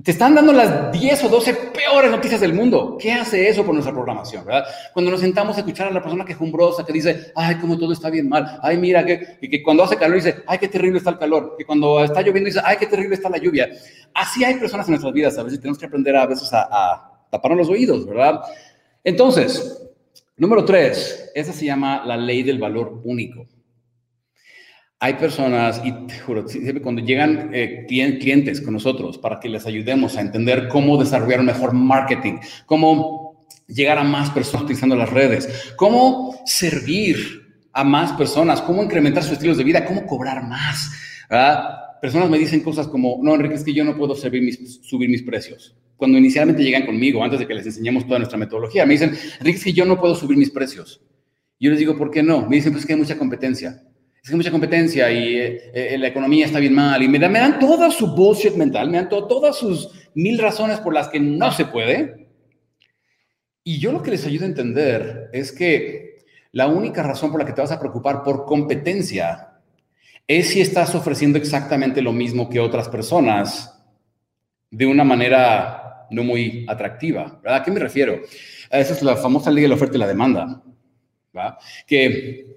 te 0.02 0.11
están 0.11 0.35
dando 0.35 0.52
las 0.52 0.92
10 0.92 1.24
o 1.24 1.28
12 1.30 1.54
peores 1.54 2.11
noticias 2.11 2.40
del 2.40 2.52
mundo. 2.52 2.98
¿Qué 3.00 3.12
hace 3.12 3.48
eso 3.48 3.64
por 3.64 3.72
nuestra 3.72 3.94
programación, 3.94 4.44
verdad? 4.44 4.66
Cuando 4.92 5.11
nos 5.11 5.20
sentamos 5.20 5.56
a 5.56 5.61
escuchar 5.61 5.88
a 5.88 5.90
la 5.90 6.02
persona 6.02 6.22
quejumbrosa 6.22 6.85
que 6.85 6.92
dice, 6.92 7.32
ay, 7.35 7.56
cómo 7.56 7.78
todo 7.78 7.94
está 7.94 8.11
bien 8.11 8.28
mal. 8.28 8.59
Ay, 8.62 8.76
mira, 8.76 9.06
que, 9.06 9.38
que 9.40 9.62
cuando 9.62 9.85
hace 9.85 9.96
calor 9.96 10.16
dice, 10.16 10.42
ay, 10.46 10.59
qué 10.59 10.68
terrible 10.68 10.98
está 10.98 11.11
el 11.11 11.18
calor. 11.18 11.54
Que 11.56 11.64
cuando 11.64 12.04
está 12.04 12.20
lloviendo 12.20 12.48
dice, 12.48 12.61
ay, 12.62 12.76
qué 12.78 12.87
terrible 12.87 13.14
está 13.14 13.30
la 13.30 13.38
lluvia. 13.38 13.70
Así 14.12 14.44
hay 14.44 14.56
personas 14.56 14.87
en 14.87 14.92
nuestras 14.92 15.14
vidas. 15.14 15.38
A 15.38 15.42
veces 15.42 15.61
tenemos 15.61 15.78
que 15.78 15.87
aprender 15.87 16.14
a 16.14 16.26
veces 16.26 16.52
a, 16.52 16.68
a 16.70 17.12
taparnos 17.30 17.61
los 17.61 17.70
oídos, 17.70 18.04
¿verdad? 18.06 18.42
Entonces, 19.02 19.82
número 20.37 20.62
tres, 20.66 21.32
esa 21.35 21.54
se 21.54 21.64
llama 21.64 22.04
la 22.04 22.18
ley 22.18 22.42
del 22.42 22.59
valor 22.59 23.00
único. 23.02 23.46
Hay 24.98 25.14
personas, 25.14 25.82
y 25.85 25.92
te 26.06 26.18
juro, 26.20 26.46
cuando 26.82 27.02
llegan 27.02 27.50
eh, 27.52 27.85
clientes 27.87 28.62
con 28.62 28.72
nosotros 28.72 29.18
para 29.18 29.38
que 29.38 29.48
les 29.50 29.66
ayudemos 29.66 30.16
a 30.16 30.22
entender 30.22 30.68
cómo 30.68 30.96
desarrollar 30.96 31.42
mejor 31.42 31.74
marketing, 31.74 32.38
cómo 32.64 33.46
llegar 33.68 33.98
a 33.98 34.04
más 34.04 34.30
personas 34.30 34.64
utilizando 34.64 34.96
las 34.96 35.11
redes, 35.11 35.74
cómo 35.76 36.40
servir 36.46 37.61
a 37.74 37.85
más 37.85 38.12
personas, 38.12 38.62
cómo 38.62 38.82
incrementar 38.82 39.22
sus 39.22 39.32
estilos 39.32 39.59
de 39.59 39.64
vida, 39.64 39.85
cómo 39.85 40.06
cobrar 40.06 40.42
más. 40.42 40.90
Personas 42.00 42.30
me 42.30 42.38
dicen 42.38 42.61
cosas 42.61 42.88
como, 42.88 43.18
no, 43.22 43.35
Enrique, 43.35 43.56
es 43.56 43.64
que 43.64 43.74
yo 43.74 43.85
no 43.85 43.98
puedo 43.98 44.14
subir 44.14 44.40
mis 44.42 45.22
precios. 45.22 45.76
Cuando 45.98 46.16
inicialmente 46.16 46.62
llegan 46.62 46.87
conmigo, 46.87 47.22
antes 47.22 47.38
de 47.38 47.46
que 47.46 47.54
les 47.54 47.66
enseñemos 47.66 48.06
toda 48.06 48.18
nuestra 48.18 48.38
metodología, 48.38 48.87
me 48.87 48.94
dicen, 48.94 49.14
Enrique, 49.40 49.59
es 49.59 49.64
que 49.64 49.72
yo 49.74 49.85
no 49.85 50.00
puedo 50.00 50.14
subir 50.14 50.38
mis 50.38 50.50
precios. 50.50 51.02
Yo 51.61 51.68
les 51.68 51.78
digo, 51.78 51.98
¿por 51.98 52.11
qué 52.11 52.22
no? 52.22 52.48
Me 52.48 52.56
dicen, 52.56 52.72
pues 52.72 52.87
que 52.87 52.94
hay 52.94 52.98
mucha 52.98 53.18
competencia 53.18 53.82
es 54.26 54.30
que 54.30 54.36
mucha 54.36 54.50
competencia 54.50 55.08
y 55.12 55.36
eh, 55.36 55.70
eh, 55.72 55.98
la 55.98 56.08
economía 56.08 56.46
está 56.46 56.58
bien 56.58 56.74
mal. 56.74 57.00
Y 57.00 57.06
me 57.06 57.20
dan, 57.20 57.60
toda 57.60 57.92
su 57.92 58.08
bullshit 58.08 58.56
mental, 58.56 58.90
me 58.90 58.96
dan 58.96 59.08
todas 59.08 59.54
sus 59.54 59.88
mil 60.14 60.36
razones 60.40 60.80
por 60.80 60.92
las 60.92 61.06
que 61.06 61.20
no 61.20 61.52
se 61.52 61.66
puede. 61.66 62.26
Y 63.62 63.78
yo 63.78 63.92
lo 63.92 64.02
que 64.02 64.10
les 64.10 64.26
ayudo 64.26 64.42
a 64.42 64.48
entender 64.48 65.30
es 65.32 65.52
que 65.52 66.24
la 66.50 66.66
única 66.66 67.04
razón 67.04 67.30
por 67.30 67.38
la 67.38 67.46
que 67.46 67.52
te 67.52 67.60
vas 67.60 67.70
a 67.70 67.78
preocupar 67.78 68.24
por 68.24 68.46
competencia 68.46 69.60
es 70.26 70.48
si 70.48 70.60
estás 70.60 70.92
ofreciendo 70.96 71.38
exactamente 71.38 72.02
lo 72.02 72.12
mismo 72.12 72.50
que 72.50 72.58
otras 72.58 72.88
personas 72.88 73.80
de 74.72 74.86
una 74.86 75.04
manera 75.04 76.08
no 76.10 76.24
muy 76.24 76.66
atractiva. 76.68 77.40
¿A 77.44 77.62
qué 77.62 77.70
me 77.70 77.78
refiero? 77.78 78.22
Esa 78.72 78.92
es 78.92 79.02
la 79.04 79.14
famosa 79.14 79.52
ley 79.52 79.62
de 79.62 79.68
la 79.68 79.76
oferta 79.76 79.96
y 79.96 80.00
la 80.00 80.08
demanda. 80.08 80.64
¿verdad? 81.32 81.58
Que 81.86 82.56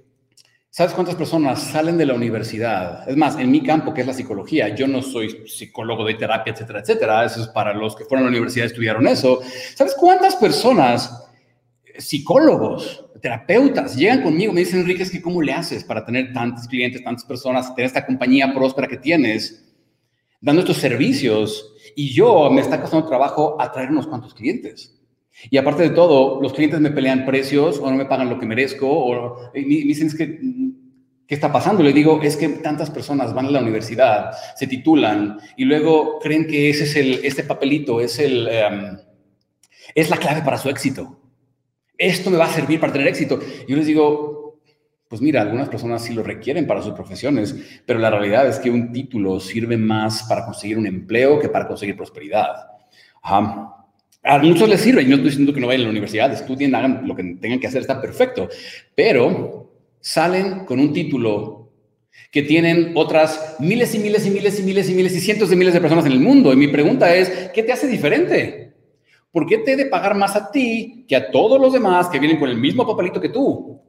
¿Sabes 0.79 0.93
cuántas 0.93 1.15
personas 1.15 1.61
salen 1.61 1.97
de 1.97 2.05
la 2.05 2.13
universidad? 2.13 3.03
Es 3.09 3.17
más, 3.17 3.37
en 3.37 3.51
mi 3.51 3.61
campo, 3.61 3.93
que 3.93 3.99
es 3.99 4.07
la 4.07 4.13
psicología, 4.13 4.73
yo 4.73 4.87
no 4.87 5.01
soy 5.01 5.45
psicólogo 5.45 6.05
de 6.05 6.13
terapia, 6.13 6.53
etcétera, 6.53 6.79
etcétera. 6.79 7.25
Eso 7.25 7.41
es 7.41 7.49
para 7.49 7.73
los 7.73 7.97
que 7.97 8.05
fueron 8.05 8.25
a 8.25 8.29
la 8.29 8.37
universidad 8.37 8.63
y 8.63 8.67
estudiaron 8.67 9.05
eso. 9.05 9.41
¿Sabes 9.75 9.93
cuántas 9.99 10.37
personas, 10.37 11.27
psicólogos, 11.97 13.07
terapeutas, 13.21 13.97
llegan 13.97 14.23
conmigo, 14.23 14.53
me 14.53 14.61
dicen, 14.61 14.79
Enrique, 14.79 15.03
es 15.03 15.11
que 15.11 15.21
cómo 15.21 15.41
le 15.41 15.51
haces 15.51 15.83
para 15.83 16.05
tener 16.05 16.31
tantos 16.31 16.65
clientes, 16.65 17.03
tantas 17.03 17.25
personas, 17.25 17.75
tener 17.75 17.87
esta 17.87 18.05
compañía 18.05 18.53
próspera 18.53 18.87
que 18.87 18.95
tienes, 18.95 19.69
dando 20.39 20.61
estos 20.61 20.77
servicios? 20.77 21.73
Y 21.93 22.13
yo 22.13 22.49
me 22.49 22.61
está 22.61 22.79
costando 22.79 23.05
trabajo 23.05 23.57
atraer 23.59 23.89
unos 23.89 24.07
cuantos 24.07 24.33
clientes. 24.33 24.95
Y 25.49 25.57
aparte 25.57 25.83
de 25.83 25.89
todo, 25.91 26.41
los 26.41 26.53
clientes 26.53 26.79
me 26.79 26.91
pelean 26.91 27.25
precios 27.25 27.79
o 27.79 27.89
no 27.89 27.95
me 27.95 28.05
pagan 28.05 28.29
lo 28.29 28.39
que 28.39 28.45
merezco 28.45 28.87
o 28.89 29.51
me 29.53 29.61
dicen 29.61 30.09
que 30.15 30.39
¿Qué 31.29 31.35
está 31.35 31.51
pasando? 31.51 31.83
Le 31.83 31.93
digo, 31.93 32.19
es 32.23 32.35
que 32.35 32.49
tantas 32.49 32.89
personas 32.89 33.35
van 33.35 33.45
a 33.45 33.51
la 33.51 33.61
universidad, 33.61 34.31
se 34.55 34.65
titulan 34.65 35.37
y 35.55 35.65
luego 35.65 36.17
creen 36.17 36.47
que 36.47 36.71
ese 36.71 36.85
es 36.85 36.95
el, 36.95 37.19
este 37.23 37.43
papelito 37.43 38.01
es, 38.01 38.17
el, 38.17 38.47
em, 38.47 38.97
es 39.93 40.09
la 40.09 40.17
clave 40.17 40.41
para 40.41 40.57
su 40.57 40.69
éxito. 40.69 41.19
Esto 41.95 42.31
me 42.31 42.37
va 42.37 42.45
a 42.45 42.51
servir 42.51 42.79
para 42.79 42.93
tener 42.93 43.07
éxito. 43.07 43.39
Yo 43.67 43.75
les 43.75 43.85
digo, 43.85 44.59
pues 45.07 45.21
mira, 45.21 45.43
algunas 45.43 45.69
personas 45.69 46.03
sí 46.03 46.15
lo 46.15 46.23
requieren 46.23 46.65
para 46.65 46.81
sus 46.81 46.93
profesiones, 46.93 47.55
pero 47.85 47.99
la 47.99 48.09
realidad 48.09 48.47
es 48.47 48.57
que 48.57 48.71
un 48.71 48.91
título 48.91 49.39
sirve 49.39 49.77
más 49.77 50.23
para 50.23 50.43
conseguir 50.43 50.79
un 50.79 50.87
empleo 50.87 51.39
que 51.39 51.49
para 51.49 51.67
conseguir 51.67 51.95
prosperidad. 51.95 52.47
A 53.21 54.39
muchos 54.41 54.67
les 54.67 54.81
sirve, 54.81 55.03
y 55.03 55.05
no 55.05 55.17
estoy 55.17 55.29
diciendo 55.29 55.53
que 55.53 55.59
no 55.59 55.67
vayan 55.67 55.81
a 55.81 55.83
la 55.85 55.91
universidad, 55.91 56.33
estudien, 56.33 56.73
hagan 56.73 57.07
lo 57.07 57.15
que 57.15 57.23
tengan 57.39 57.59
que 57.59 57.67
hacer, 57.67 57.81
está 57.81 58.01
perfecto, 58.01 58.49
pero 58.95 59.58
salen 60.01 60.65
con 60.65 60.79
un 60.79 60.93
título 60.93 61.71
que 62.31 62.43
tienen 62.43 62.91
otras 62.95 63.55
miles 63.59 63.95
y 63.95 63.99
miles 63.99 64.25
y 64.25 64.29
miles 64.29 64.59
y 64.59 64.63
miles 64.63 64.89
y 64.89 64.93
miles 64.93 65.15
y 65.15 65.19
cientos 65.19 65.49
de 65.49 65.55
miles 65.55 65.73
de 65.73 65.81
personas 65.81 66.05
en 66.05 66.11
el 66.11 66.19
mundo. 66.19 66.53
Y 66.53 66.57
mi 66.57 66.67
pregunta 66.67 67.15
es, 67.15 67.49
¿qué 67.53 67.63
te 67.63 67.71
hace 67.71 67.87
diferente? 67.87 68.73
¿Por 69.31 69.45
qué 69.45 69.59
te 69.59 69.73
he 69.73 69.75
de 69.75 69.85
pagar 69.85 70.15
más 70.15 70.35
a 70.35 70.51
ti 70.51 71.05
que 71.07 71.15
a 71.15 71.31
todos 71.31 71.59
los 71.59 71.73
demás 71.73 72.07
que 72.07 72.19
vienen 72.19 72.39
con 72.39 72.49
el 72.49 72.57
mismo 72.57 72.85
papelito 72.85 73.21
que 73.21 73.29
tú? 73.29 73.81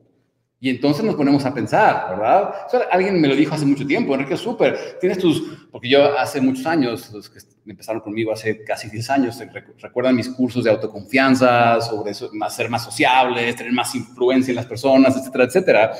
Y 0.62 0.68
entonces 0.68 1.03
nos 1.03 1.14
ponemos 1.14 1.42
a 1.46 1.55
pensar, 1.55 2.11
¿verdad? 2.11 2.53
alguien 2.90 3.18
me 3.18 3.29
lo 3.29 3.35
dijo 3.35 3.55
hace 3.55 3.64
mucho 3.64 3.87
tiempo, 3.87 4.12
Enrique, 4.14 4.37
súper, 4.37 4.99
tienes 5.01 5.16
tus, 5.16 5.42
porque 5.73 5.88
yo 5.88 6.18
hace 6.18 6.38
muchos 6.38 6.66
años, 6.66 7.11
los 7.12 7.31
que 7.31 7.38
empezaron 7.64 8.03
conmigo 8.03 8.31
hace 8.31 8.62
casi 8.62 8.90
10 8.90 9.11
años, 9.11 9.42
recuerdan 9.79 10.16
mis 10.16 10.29
cursos 10.29 10.62
de 10.64 10.70
autoconfianza, 10.70 11.81
sobre 11.81 12.11
eso, 12.11 12.29
más, 12.35 12.55
ser 12.55 12.68
más 12.68 12.85
sociables, 12.85 13.57
tener 13.57 13.73
más 13.73 13.94
influencia 13.94 14.53
en 14.53 14.57
las 14.57 14.66
personas, 14.66 15.16
etcétera, 15.16 15.44
etcétera. 15.44 15.92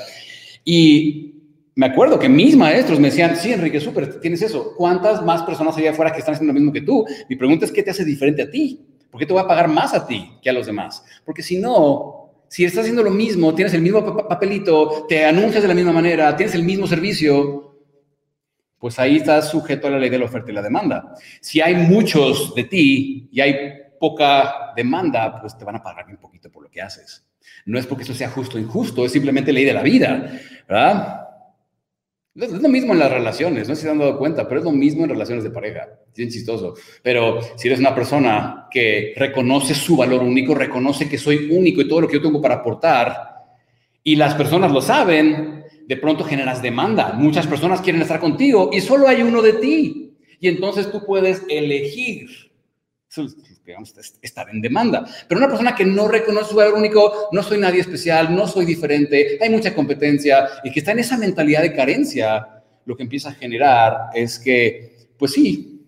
Y 0.63 1.41
me 1.73 1.87
acuerdo 1.87 2.19
que 2.19 2.29
mis 2.29 2.55
maestros 2.55 2.99
me 2.99 3.09
decían, 3.09 3.35
sí, 3.35 3.53
Enrique, 3.53 3.79
súper, 3.79 4.19
tienes 4.19 4.43
eso. 4.43 4.75
¿Cuántas 4.77 5.23
más 5.23 5.41
personas 5.41 5.75
allá 5.75 5.89
afuera 5.89 6.11
que 6.11 6.19
están 6.19 6.35
haciendo 6.35 6.53
lo 6.53 6.59
mismo 6.59 6.71
que 6.71 6.81
tú? 6.81 7.03
Mi 7.27 7.35
pregunta 7.35 7.65
es, 7.65 7.71
¿qué 7.71 7.81
te 7.81 7.89
hace 7.89 8.05
diferente 8.05 8.43
a 8.43 8.51
ti? 8.51 8.79
¿Por 9.09 9.19
qué 9.19 9.25
te 9.25 9.33
voy 9.33 9.41
a 9.41 9.47
pagar 9.47 9.67
más 9.67 9.95
a 9.95 10.05
ti 10.05 10.33
que 10.39 10.51
a 10.51 10.53
los 10.53 10.67
demás? 10.67 11.03
Porque 11.25 11.41
si 11.41 11.57
no, 11.57 12.20
si 12.51 12.65
estás 12.65 12.81
haciendo 12.81 13.01
lo 13.01 13.11
mismo, 13.11 13.55
tienes 13.55 13.73
el 13.75 13.81
mismo 13.81 14.27
papelito, 14.27 15.05
te 15.07 15.23
anuncias 15.23 15.61
de 15.61 15.69
la 15.69 15.73
misma 15.73 15.93
manera, 15.93 16.35
tienes 16.35 16.53
el 16.53 16.63
mismo 16.63 16.85
servicio, 16.85 17.77
pues 18.77 18.99
ahí 18.99 19.15
estás 19.15 19.49
sujeto 19.49 19.87
a 19.87 19.91
la 19.91 19.97
ley 19.97 20.09
de 20.09 20.19
la 20.19 20.25
oferta 20.25 20.51
y 20.51 20.55
la 20.55 20.61
demanda. 20.61 21.15
Si 21.39 21.61
hay 21.61 21.75
muchos 21.75 22.53
de 22.53 22.65
ti 22.65 23.29
y 23.31 23.39
hay 23.39 23.55
poca 23.97 24.73
demanda, 24.75 25.39
pues 25.39 25.57
te 25.57 25.63
van 25.63 25.77
a 25.77 25.81
pagar 25.81 26.07
un 26.09 26.17
poquito 26.17 26.51
por 26.51 26.63
lo 26.63 26.69
que 26.69 26.81
haces. 26.81 27.25
No 27.65 27.79
es 27.79 27.87
porque 27.87 28.03
eso 28.03 28.13
sea 28.13 28.29
justo 28.29 28.57
o 28.57 28.59
injusto, 28.59 29.05
es 29.05 29.13
simplemente 29.13 29.53
ley 29.53 29.63
de 29.63 29.73
la 29.73 29.83
vida, 29.83 30.37
¿verdad? 30.67 31.29
Es 32.33 32.51
lo 32.51 32.69
mismo 32.69 32.93
en 32.93 32.99
las 32.99 33.11
relaciones, 33.11 33.67
no 33.67 33.75
sé 33.75 33.81
si 33.81 33.87
se 33.87 33.91
han 33.91 33.99
dado 33.99 34.17
cuenta, 34.17 34.47
pero 34.47 34.61
es 34.61 34.65
lo 34.65 34.71
mismo 34.71 35.03
en 35.03 35.09
relaciones 35.09 35.43
de 35.43 35.49
pareja. 35.49 35.89
Bien 36.15 36.29
chistoso. 36.29 36.75
Pero 37.03 37.39
si 37.57 37.67
eres 37.67 37.79
una 37.79 37.93
persona 37.93 38.67
que 38.71 39.13
reconoce 39.17 39.75
su 39.75 39.97
valor 39.97 40.23
único, 40.23 40.55
reconoce 40.55 41.09
que 41.09 41.17
soy 41.17 41.49
único 41.51 41.81
y 41.81 41.89
todo 41.89 42.01
lo 42.01 42.07
que 42.07 42.15
yo 42.15 42.21
tengo 42.21 42.41
para 42.41 42.55
aportar, 42.55 43.31
y 44.03 44.15
las 44.15 44.33
personas 44.35 44.71
lo 44.71 44.81
saben, 44.81 45.65
de 45.85 45.97
pronto 45.97 46.23
generas 46.23 46.61
demanda. 46.61 47.13
Muchas 47.13 47.47
personas 47.47 47.81
quieren 47.81 48.01
estar 48.01 48.19
contigo 48.19 48.69
y 48.71 48.79
solo 48.79 49.07
hay 49.07 49.21
uno 49.21 49.41
de 49.41 49.53
ti. 49.53 50.13
Y 50.39 50.47
entonces 50.47 50.89
tú 50.89 51.05
puedes 51.05 51.43
elegir 51.49 52.29
digamos, 53.65 53.93
estar 54.21 54.49
en 54.49 54.61
demanda. 54.61 55.05
Pero 55.27 55.39
una 55.39 55.49
persona 55.49 55.75
que 55.75 55.85
no 55.85 56.07
reconoce 56.07 56.51
su 56.51 56.55
valor 56.55 56.75
único, 56.75 57.29
no 57.31 57.43
soy 57.43 57.57
nadie 57.57 57.81
especial, 57.81 58.33
no 58.33 58.47
soy 58.47 58.65
diferente, 58.65 59.37
hay 59.41 59.49
mucha 59.49 59.73
competencia 59.73 60.47
y 60.63 60.71
que 60.71 60.79
está 60.79 60.91
en 60.91 60.99
esa 60.99 61.17
mentalidad 61.17 61.61
de 61.61 61.73
carencia, 61.73 62.47
lo 62.85 62.95
que 62.95 63.03
empieza 63.03 63.29
a 63.29 63.33
generar 63.33 64.09
es 64.13 64.39
que, 64.39 65.09
pues 65.17 65.33
sí, 65.33 65.85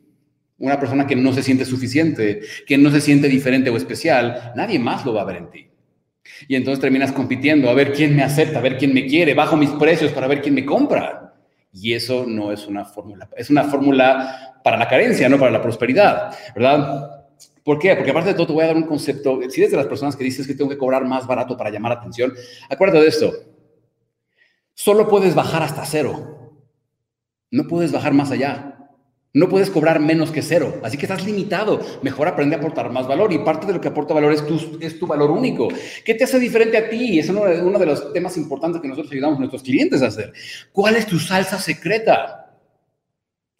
una 0.58 0.80
persona 0.80 1.08
que 1.08 1.16
no 1.16 1.34
se 1.34 1.44
siente 1.44 1.66
suficiente, 1.66 2.42
que 2.68 2.78
no 2.78 2.92
se 2.92 3.02
siente 3.02 3.28
diferente 3.28 3.70
o 3.70 3.78
especial, 3.78 4.54
nadie 4.56 4.80
más 4.80 5.06
lo 5.06 5.14
va 5.14 5.22
a 5.22 5.26
ver 5.26 5.38
en 5.38 5.50
ti. 5.50 5.68
Y 6.48 6.56
entonces 6.56 6.82
terminas 6.82 7.12
compitiendo 7.12 7.70
a 7.70 7.74
ver 7.74 7.94
quién 7.94 8.16
me 8.16 8.24
acepta, 8.24 8.60
a 8.60 8.62
ver 8.62 8.78
quién 8.78 8.94
me 8.94 9.06
quiere, 9.06 9.34
bajo 9.34 9.58
mis 9.58 9.72
precios 9.72 10.12
para 10.12 10.28
ver 10.28 10.42
quién 10.42 10.56
me 10.56 10.66
compra. 10.66 11.33
Y 11.74 11.94
eso 11.94 12.26
no 12.28 12.52
es 12.52 12.68
una 12.68 12.86
fórmula, 12.86 13.28
es 13.36 13.50
una 13.50 13.64
fórmula 13.64 14.54
para 14.64 14.78
la 14.78 14.88
carencia, 14.88 15.28
no 15.28 15.40
para 15.40 15.52
la 15.52 15.62
prosperidad, 15.62 16.34
¿verdad? 16.56 17.26
¿Por 17.64 17.80
qué? 17.80 17.96
Porque 17.96 18.12
aparte 18.12 18.30
de 18.30 18.36
todo, 18.36 18.48
te 18.48 18.54
voy 18.54 18.64
a 18.64 18.68
dar 18.68 18.76
un 18.76 18.84
concepto. 18.84 19.40
Si 19.50 19.62
eres 19.62 19.72
de 19.72 19.78
las 19.78 19.88
personas 19.88 20.16
que 20.16 20.24
dices 20.24 20.46
que 20.46 20.54
tengo 20.54 20.70
que 20.70 20.78
cobrar 20.78 21.04
más 21.06 21.26
barato 21.26 21.58
para 21.58 21.70
llamar 21.70 21.94
atención, 21.94 22.34
acuérdate 22.70 23.02
de 23.02 23.08
esto. 23.08 23.34
Solo 24.74 25.08
puedes 25.08 25.34
bajar 25.34 25.64
hasta 25.64 25.86
cero. 25.86 26.62
No 27.52 27.68
puedes 27.68 27.92
bajar 27.92 28.14
más 28.14 28.32
allá. 28.32 28.73
No 29.36 29.50
puedes 29.50 29.72
cobrar 29.72 30.00
menos 30.00 30.30
que 30.30 30.44
cero. 30.44 30.80
Así 30.84 30.96
que 30.96 31.06
estás 31.06 31.26
limitado. 31.26 31.82
Mejor 32.04 32.28
aprende 32.28 32.56
a 32.56 32.60
aportar 32.60 32.92
más 32.92 33.08
valor. 33.08 33.34
Y 33.34 33.40
parte 33.40 33.66
de 33.66 33.74
lo 33.74 33.82
que 33.82 33.88
aporta 33.88 34.14
valor 34.14 34.32
es 34.32 34.46
tu, 34.46 34.78
es 34.80 35.00
tu 35.00 35.08
valor 35.08 35.32
único. 35.32 35.70
¿Qué 36.06 36.14
te 36.14 36.24
hace 36.24 36.38
diferente 36.38 36.78
a 36.78 36.88
ti? 36.88 37.18
Es 37.18 37.30
uno 37.30 37.46
de, 37.46 37.62
uno 37.62 37.80
de 37.80 37.88
los 37.88 38.14
temas 38.14 38.38
importantes 38.38 38.80
que 38.80 38.88
nosotros 38.88 39.12
ayudamos 39.12 39.38
a 39.38 39.40
nuestros 39.40 39.64
clientes 39.64 40.04
a 40.04 40.08
hacer. 40.08 40.34
¿Cuál 40.72 40.98
es 40.98 41.08
tu 41.08 41.18
salsa 41.18 41.58
secreta? 41.58 42.60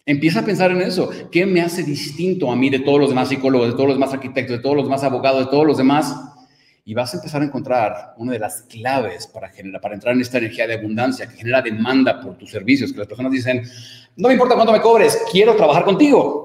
Empieza 0.06 0.40
a 0.40 0.44
pensar 0.44 0.70
en 0.70 0.80
eso. 0.80 1.10
¿Qué 1.32 1.44
me 1.44 1.60
hace 1.60 1.82
distinto 1.82 2.52
a 2.52 2.56
mí 2.56 2.70
de 2.70 2.78
todos 2.78 3.00
los 3.00 3.08
demás 3.08 3.28
psicólogos, 3.28 3.68
de 3.68 3.72
todos 3.72 3.88
los 3.88 3.96
demás 3.96 4.12
arquitectos, 4.12 4.58
de 4.58 4.62
todos 4.62 4.76
los 4.76 4.84
demás 4.84 5.02
abogados, 5.02 5.46
de 5.46 5.50
todos 5.50 5.66
los 5.66 5.78
demás? 5.78 6.14
Y 6.84 6.92
vas 6.92 7.14
a 7.14 7.16
empezar 7.16 7.40
a 7.40 7.46
encontrar 7.46 8.14
una 8.18 8.32
de 8.32 8.38
las 8.38 8.62
claves 8.62 9.26
para, 9.26 9.48
generar, 9.48 9.80
para 9.80 9.94
entrar 9.94 10.14
en 10.14 10.20
esta 10.20 10.38
energía 10.38 10.66
de 10.66 10.74
abundancia 10.74 11.26
que 11.26 11.36
genera 11.36 11.62
demanda 11.62 12.20
por 12.20 12.36
tus 12.36 12.50
servicios, 12.50 12.92
que 12.92 12.98
las 12.98 13.08
personas 13.08 13.32
dicen, 13.32 13.62
no 14.16 14.28
me 14.28 14.34
importa 14.34 14.54
cuánto 14.54 14.72
me 14.72 14.80
cobres, 14.80 15.18
quiero 15.32 15.56
trabajar 15.56 15.84
contigo. 15.84 16.44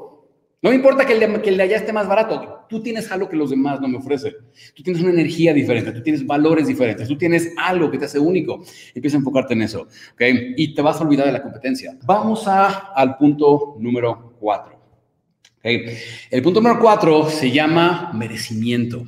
No 0.62 0.72
me 0.72 0.76
importa 0.76 1.06
que 1.06 1.14
el, 1.14 1.20
de, 1.22 1.42
que 1.42 1.50
el 1.50 1.58
de 1.58 1.64
allá 1.64 1.78
esté 1.78 1.94
más 1.94 2.08
barato. 2.08 2.66
Tú 2.68 2.84
tienes 2.84 3.10
algo 3.12 3.30
que 3.30 3.38
los 3.38 3.50
demás 3.50 3.80
no 3.80 3.88
me 3.88 3.98
ofrecen. 3.98 4.34
Tú 4.76 4.84
tienes 4.84 5.02
una 5.02 5.12
energía 5.12 5.54
diferente, 5.54 5.94
tú 5.94 6.04
tienes 6.04 6.26
valores 6.28 6.68
diferentes, 6.68 7.08
tú 7.08 7.18
tienes 7.18 7.54
algo 7.58 7.90
que 7.90 7.98
te 7.98 8.06
hace 8.06 8.20
único. 8.20 8.62
Empieza 8.94 9.16
a 9.16 9.20
enfocarte 9.20 9.54
en 9.54 9.62
eso, 9.62 9.88
¿ok? 10.14 10.22
Y 10.58 10.74
te 10.74 10.82
vas 10.82 11.00
a 11.00 11.04
olvidar 11.04 11.28
de 11.28 11.32
la 11.32 11.42
competencia. 11.42 11.98
Vamos 12.04 12.46
a, 12.46 12.92
al 12.94 13.18
punto 13.18 13.78
número 13.80 14.36
cuatro. 14.38 14.78
¿okay? 15.60 15.98
El 16.30 16.42
punto 16.42 16.60
número 16.60 16.82
cuatro 16.82 17.30
se 17.30 17.52
llama 17.52 18.12
merecimiento. 18.14 19.06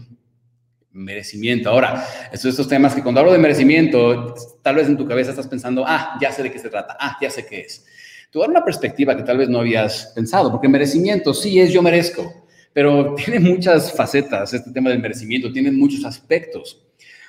Merecimiento. 0.93 1.69
Ahora, 1.69 2.05
estos, 2.33 2.67
temas 2.67 2.93
que 2.93 3.01
cuando 3.01 3.21
hablo 3.21 3.31
de 3.31 3.37
merecimiento, 3.37 4.35
tal 4.61 4.75
vez 4.75 4.87
en 4.87 4.97
tu 4.97 5.07
cabeza 5.07 5.29
estás 5.29 5.47
pensando, 5.47 5.85
ah, 5.87 6.17
ya 6.21 6.31
sé 6.31 6.43
de 6.43 6.51
qué 6.51 6.59
se 6.59 6.69
trata, 6.69 6.97
ah, 6.99 7.17
ya 7.21 7.29
sé 7.29 7.45
qué 7.45 7.61
es. 7.61 7.85
Te 8.31 8.37
voy 8.37 8.47
una 8.47 8.63
perspectiva 8.63 9.15
que 9.15 9.23
tal 9.23 9.37
vez 9.37 9.49
no 9.49 9.59
habías 9.59 10.11
pensado, 10.15 10.51
porque 10.51 10.67
merecimiento 10.67 11.33
sí 11.33 11.59
es 11.59 11.71
yo 11.71 11.81
merezco, 11.81 12.45
pero 12.73 13.15
tiene 13.25 13.39
muchas 13.39 13.93
facetas 13.93 14.53
este 14.53 14.71
tema 14.71 14.89
del 14.89 14.99
merecimiento, 14.99 15.51
tiene 15.51 15.71
muchos 15.71 16.03
aspectos. 16.03 16.81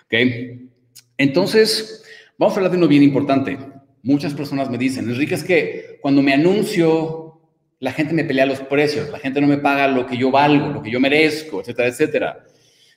¿ok? 0.06 0.14
Entonces, 1.18 2.04
vamos 2.38 2.54
a 2.54 2.56
hablar 2.58 2.72
de 2.72 2.78
uno 2.78 2.88
bien 2.88 3.02
importante. 3.02 3.58
Muchas 4.02 4.34
personas 4.34 4.68
me 4.70 4.78
dicen, 4.78 5.08
Enrique, 5.08 5.36
es 5.36 5.44
que 5.44 5.98
cuando 6.00 6.20
me 6.20 6.34
anuncio, 6.34 7.40
la 7.78 7.92
gente 7.92 8.12
me 8.12 8.24
pelea 8.24 8.46
los 8.46 8.60
precios, 8.60 9.08
la 9.10 9.20
gente 9.20 9.40
no 9.40 9.46
me 9.46 9.58
paga 9.58 9.86
lo 9.86 10.06
que 10.06 10.16
yo 10.16 10.32
valgo, 10.32 10.68
lo 10.68 10.82
que 10.82 10.90
yo 10.90 10.98
merezco, 10.98 11.60
etcétera, 11.60 11.88
etcétera. 11.88 12.44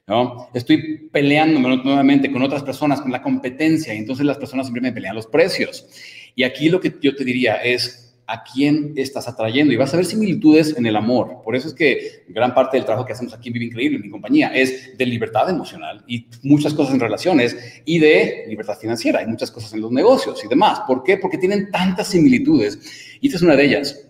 ¿No? 0.07 0.49
Estoy 0.53 1.09
peleando 1.11 1.59
nuevamente 1.59 2.31
con 2.31 2.43
otras 2.43 2.63
personas, 2.63 3.01
con 3.01 3.11
la 3.11 3.21
competencia, 3.21 3.93
y 3.93 3.97
entonces 3.97 4.25
las 4.25 4.37
personas 4.37 4.67
siempre 4.67 4.81
me 4.81 4.91
pelean 4.91 5.15
los 5.15 5.27
precios. 5.27 5.87
Y 6.35 6.43
aquí 6.43 6.69
lo 6.69 6.79
que 6.79 6.93
yo 7.01 7.15
te 7.15 7.23
diría 7.23 7.55
es, 7.55 8.15
¿a 8.27 8.43
quién 8.43 8.93
estás 8.95 9.27
atrayendo? 9.27 9.73
Y 9.73 9.77
vas 9.77 9.93
a 9.93 9.97
ver 9.97 10.05
similitudes 10.05 10.75
en 10.77 10.85
el 10.85 10.95
amor. 10.95 11.41
Por 11.43 11.55
eso 11.55 11.67
es 11.67 11.73
que 11.73 12.23
gran 12.27 12.53
parte 12.53 12.77
del 12.77 12.85
trabajo 12.85 13.05
que 13.05 13.13
hacemos 13.13 13.33
aquí 13.33 13.49
en 13.49 13.53
Vive 13.53 13.65
Increíble, 13.65 13.97
en 13.97 14.03
mi 14.03 14.09
compañía, 14.09 14.49
es 14.49 14.97
de 14.97 15.05
libertad 15.05 15.49
emocional 15.49 16.03
y 16.07 16.27
muchas 16.43 16.73
cosas 16.73 16.93
en 16.93 16.99
relaciones 16.99 17.81
y 17.85 17.99
de 17.99 18.45
libertad 18.47 18.77
financiera 18.77 19.21
y 19.21 19.27
muchas 19.27 19.51
cosas 19.51 19.73
en 19.73 19.81
los 19.81 19.91
negocios 19.91 20.43
y 20.43 20.47
demás. 20.47 20.81
¿Por 20.87 21.03
qué? 21.03 21.17
Porque 21.17 21.37
tienen 21.37 21.71
tantas 21.71 22.07
similitudes. 22.07 22.79
Y 23.21 23.27
esta 23.27 23.37
es 23.37 23.43
una 23.43 23.55
de 23.55 23.65
ellas. 23.65 24.07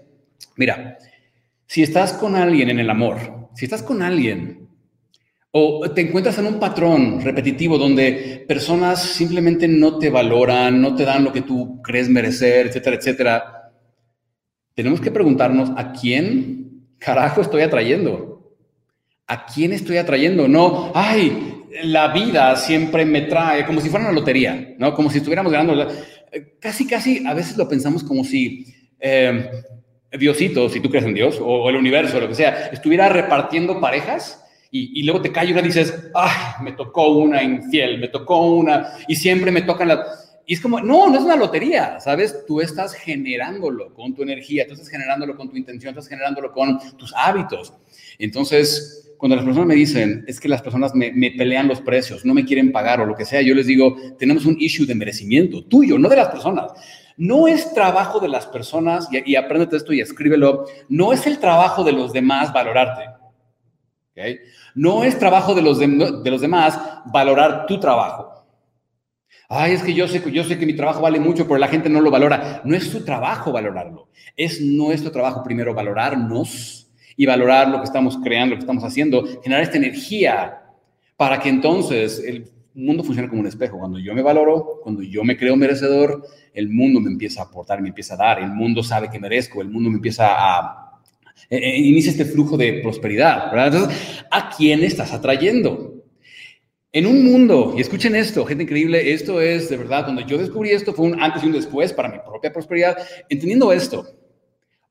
Mira, 0.55 0.97
si 1.67 1.83
estás 1.83 2.13
con 2.13 2.35
alguien 2.35 2.69
en 2.69 2.79
el 2.79 2.89
amor, 2.89 3.49
si 3.53 3.65
estás 3.65 3.83
con 3.83 4.01
alguien 4.01 4.64
o 5.57 5.89
te 5.89 6.01
encuentras 6.01 6.37
en 6.37 6.47
un 6.47 6.59
patrón 6.59 7.21
repetitivo 7.21 7.77
donde 7.77 8.43
personas 8.45 9.01
simplemente 9.01 9.69
no 9.69 9.97
te 9.97 10.09
valoran, 10.09 10.81
no 10.81 10.95
te 10.95 11.05
dan 11.05 11.23
lo 11.23 11.31
que 11.31 11.43
tú 11.43 11.81
crees 11.81 12.09
merecer, 12.09 12.67
etcétera, 12.67 12.97
etcétera. 12.97 13.71
Tenemos 14.73 14.99
que 14.99 15.11
preguntarnos 15.11 15.71
a 15.77 15.93
quién 15.93 16.89
carajo 16.97 17.39
estoy 17.39 17.61
atrayendo. 17.61 18.53
¿A 19.27 19.45
quién 19.45 19.71
estoy 19.71 19.95
atrayendo? 19.95 20.49
No, 20.49 20.91
ay, 20.93 21.63
la 21.83 22.09
vida 22.09 22.57
siempre 22.57 23.05
me 23.05 23.21
trae, 23.21 23.65
como 23.65 23.79
si 23.79 23.89
fuera 23.89 24.07
una 24.07 24.13
lotería, 24.13 24.75
¿no? 24.77 24.93
Como 24.93 25.09
si 25.09 25.19
estuviéramos 25.19 25.53
ganando. 25.53 25.87
Casi, 26.59 26.85
casi 26.85 27.25
a 27.25 27.33
veces 27.33 27.55
lo 27.55 27.69
pensamos 27.69 28.03
como 28.03 28.25
si 28.25 28.65
eh, 28.99 29.49
Diosito, 30.19 30.67
si 30.67 30.81
tú 30.81 30.89
crees 30.89 31.05
en 31.05 31.13
Dios, 31.13 31.37
o 31.41 31.69
el 31.69 31.77
universo, 31.77 32.17
o 32.17 32.19
lo 32.19 32.27
que 32.27 32.35
sea, 32.35 32.71
estuviera 32.73 33.07
repartiendo 33.07 33.79
parejas 33.79 34.41
y, 34.77 35.03
luego 35.03 35.21
te 35.21 35.31
cae 35.31 35.51
una 35.53 35.61
dices, 35.61 35.93
ay, 36.13 36.63
me 36.63 36.73
tocó 36.73 37.07
una 37.17 37.41
infiel, 37.41 37.97
me 37.97 38.09
tocó 38.09 38.45
una, 38.45 38.89
y 39.07 39.15
siempre 39.15 39.51
me 39.51 39.61
tocan 39.61 39.87
las... 39.87 39.99
Y 40.45 40.53
es 40.53 40.59
como, 40.59 40.79
no, 40.81 41.09
no 41.09 41.17
es 41.17 41.23
una 41.23 41.37
lotería, 41.37 41.99
¿sabes? 41.99 42.45
Tú 42.45 42.61
estás 42.61 42.93
generándolo 42.93 43.93
con 43.93 44.13
tu 44.13 44.21
energía, 44.21 44.67
tú 44.67 44.73
estás 44.73 44.89
generándolo 44.89 45.35
con 45.37 45.49
tu 45.49 45.55
intención, 45.55 45.91
estás 45.91 46.07
generándolo 46.07 46.51
con 46.51 46.77
tus 46.97 47.13
hábitos. 47.15 47.73
Entonces, 48.19 49.13
cuando 49.17 49.37
las 49.37 49.45
personas 49.45 49.67
me 49.67 49.75
dicen, 49.75 50.25
es 50.27 50.39
que 50.39 50.49
las 50.49 50.61
personas 50.61 50.93
me, 50.93 51.11
pelean 51.31 51.67
los 51.67 51.79
precios, 51.79 52.25
no 52.25 52.33
me 52.33 52.45
quieren 52.45 52.71
pagar 52.71 52.99
o 52.99 53.05
lo 53.05 53.15
que 53.15 53.25
sea, 53.25 53.41
yo 53.41 53.55
les 53.55 53.67
digo, 53.67 53.95
tenemos 54.19 54.45
un 54.45 54.57
issue 54.59 54.85
de 54.85 54.93
merecimiento, 54.93 55.63
tuyo, 55.63 55.97
no 55.97 56.09
de 56.09 56.17
las 56.17 56.27
personas. 56.27 56.73
No 57.17 57.47
es 57.47 57.73
trabajo 57.73 58.19
de 58.19 58.27
las 58.27 58.45
personas, 58.45 59.07
y, 59.09 59.31
y 59.31 59.35
apréndete 59.37 59.77
esto 59.77 59.93
y 59.93 60.01
escríbelo, 60.01 60.65
no 60.89 61.13
es 61.13 61.25
el 61.25 61.39
trabajo 61.39 61.83
de 61.85 61.93
los 61.93 62.11
demás 62.11 62.51
valorarte. 62.51 63.14
No 64.73 65.03
es 65.03 65.17
trabajo 65.19 65.53
de 65.53 65.61
los, 65.61 65.79
de, 65.79 65.87
los 66.31 66.41
demás 66.41 66.79
valorar 67.05 67.65
tu 67.65 67.79
trabajo. 67.79 68.45
Ay, 69.47 69.73
es 69.73 69.83
que 69.83 69.93
yo 69.93 70.07
sé, 70.07 70.23
yo 70.31 70.43
sé 70.43 70.57
que 70.57 70.65
mi 70.65 70.75
trabajo 70.75 71.01
vale 71.01 71.19
mucho, 71.19 71.45
pero 71.45 71.59
la 71.59 71.67
gente 71.67 71.89
no 71.89 72.01
lo 72.01 72.09
valora. 72.09 72.61
No 72.63 72.75
es 72.75 72.85
su 72.85 73.03
trabajo 73.03 73.51
valorarlo. 73.51 74.09
Es 74.35 74.59
nuestro 74.61 75.11
trabajo 75.11 75.43
primero 75.43 75.73
valorarnos 75.73 76.91
y 77.15 77.25
valorar 77.25 77.67
lo 77.67 77.77
que 77.77 77.85
estamos 77.85 78.17
creando, 78.17 78.55
lo 78.55 78.59
que 78.59 78.63
estamos 78.63 78.83
haciendo, 78.83 79.25
generar 79.43 79.63
esta 79.63 79.77
energía 79.77 80.61
para 81.15 81.39
que 81.39 81.49
entonces 81.49 82.19
el 82.25 82.49
mundo 82.73 83.03
funcione 83.03 83.29
como 83.29 83.41
un 83.41 83.47
espejo. 83.47 83.77
Cuando 83.77 83.99
yo 83.99 84.13
me 84.13 84.21
valoro, 84.21 84.79
cuando 84.83 85.01
yo 85.01 85.23
me 85.23 85.37
creo 85.37 85.55
merecedor, 85.55 86.25
el 86.53 86.69
mundo 86.69 86.99
me 86.99 87.11
empieza 87.11 87.41
a 87.41 87.45
aportar, 87.45 87.81
me 87.81 87.89
empieza 87.89 88.15
a 88.15 88.17
dar, 88.17 88.39
el 88.39 88.51
mundo 88.51 88.83
sabe 88.83 89.09
que 89.09 89.19
merezco, 89.19 89.61
el 89.61 89.69
mundo 89.69 89.89
me 89.89 89.97
empieza 89.97 90.27
a 90.35 90.84
eh, 91.49 91.57
eh, 91.57 91.77
inicia 91.77 92.11
este 92.11 92.25
flujo 92.25 92.57
de 92.57 92.81
prosperidad, 92.81 93.51
¿a 94.31 94.49
quién 94.55 94.83
estás 94.83 95.13
atrayendo? 95.13 96.03
En 96.91 97.05
un 97.05 97.25
mundo, 97.25 97.73
y 97.77 97.81
escuchen 97.81 98.15
esto, 98.15 98.45
gente 98.45 98.63
increíble, 98.63 99.13
esto 99.13 99.41
es 99.41 99.69
de 99.69 99.77
verdad, 99.77 100.05
cuando 100.05 100.21
yo 100.21 100.37
descubrí 100.37 100.71
esto 100.71 100.93
fue 100.93 101.07
un 101.07 101.21
antes 101.21 101.43
y 101.43 101.47
un 101.47 101.51
después 101.51 101.91
para 101.91 102.09
mi 102.09 102.19
propia 102.19 102.53
prosperidad, 102.53 102.97
entendiendo 103.27 103.73
esto. 103.73 104.07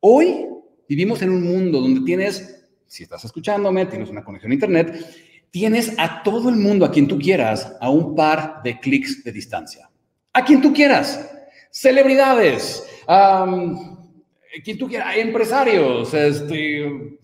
Hoy 0.00 0.46
vivimos 0.86 1.22
en 1.22 1.30
un 1.30 1.42
mundo 1.42 1.80
donde 1.80 2.02
tienes, 2.02 2.66
si 2.86 3.04
estás 3.04 3.24
escuchándome, 3.24 3.86
tienes 3.86 4.10
una 4.10 4.22
conexión 4.22 4.52
a 4.52 4.54
Internet, 4.54 5.06
tienes 5.50 5.94
a 5.98 6.22
todo 6.22 6.50
el 6.50 6.56
mundo, 6.56 6.84
a 6.84 6.90
quien 6.90 7.08
tú 7.08 7.18
quieras, 7.18 7.76
a 7.80 7.88
un 7.88 8.14
par 8.14 8.60
de 8.62 8.78
clics 8.80 9.24
de 9.24 9.32
distancia. 9.32 9.88
A 10.32 10.44
quien 10.44 10.60
tú 10.60 10.74
quieras. 10.74 11.30
Celebridades, 11.70 12.84
quien 14.62 14.78
tú 14.78 14.88
quieras, 14.88 15.16
empresarios, 15.16 16.12
este, 16.14 17.18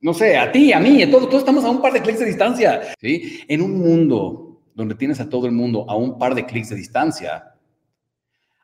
no 0.00 0.14
sé, 0.14 0.36
a 0.36 0.50
ti, 0.50 0.72
a 0.72 0.80
mí, 0.80 1.04
todos, 1.06 1.28
todos 1.28 1.40
estamos 1.40 1.64
a 1.64 1.70
un 1.70 1.80
par 1.80 1.92
de 1.92 2.00
clics 2.00 2.20
de 2.20 2.26
distancia, 2.26 2.82
¿sí? 3.00 3.40
En 3.48 3.62
un 3.62 3.78
mundo 3.78 4.62
donde 4.74 4.94
tienes 4.94 5.20
a 5.20 5.28
todo 5.28 5.46
el 5.46 5.52
mundo 5.52 5.86
a 5.88 5.96
un 5.96 6.18
par 6.18 6.34
de 6.34 6.44
clics 6.44 6.68
de 6.68 6.76
distancia, 6.76 7.54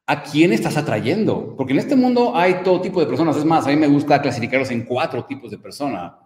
¿a 0.07 0.22
quién 0.22 0.53
estás 0.53 0.77
atrayendo? 0.77 1.55
Porque 1.57 1.72
en 1.72 1.79
este 1.79 1.96
mundo 1.96 2.37
hay 2.37 2.62
todo 2.62 2.81
tipo 2.81 3.01
de 3.01 3.07
personas, 3.07 3.37
es 3.37 3.44
más, 3.44 3.66
a 3.66 3.70
mí 3.70 3.77
me 3.77 3.87
gusta 3.87 4.20
clasificarlos 4.20 4.70
en 4.70 4.85
cuatro 4.85 5.25
tipos 5.25 5.51
de 5.51 5.59
persona. 5.59 6.18